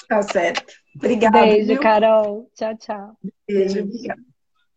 [0.07, 0.74] Tá certo.
[0.95, 1.45] Obrigada.
[1.45, 1.82] Beijo, viu?
[1.82, 2.49] Carol.
[2.55, 3.18] Tchau, tchau.
[3.47, 3.86] Beijo.
[3.86, 4.32] Beijo.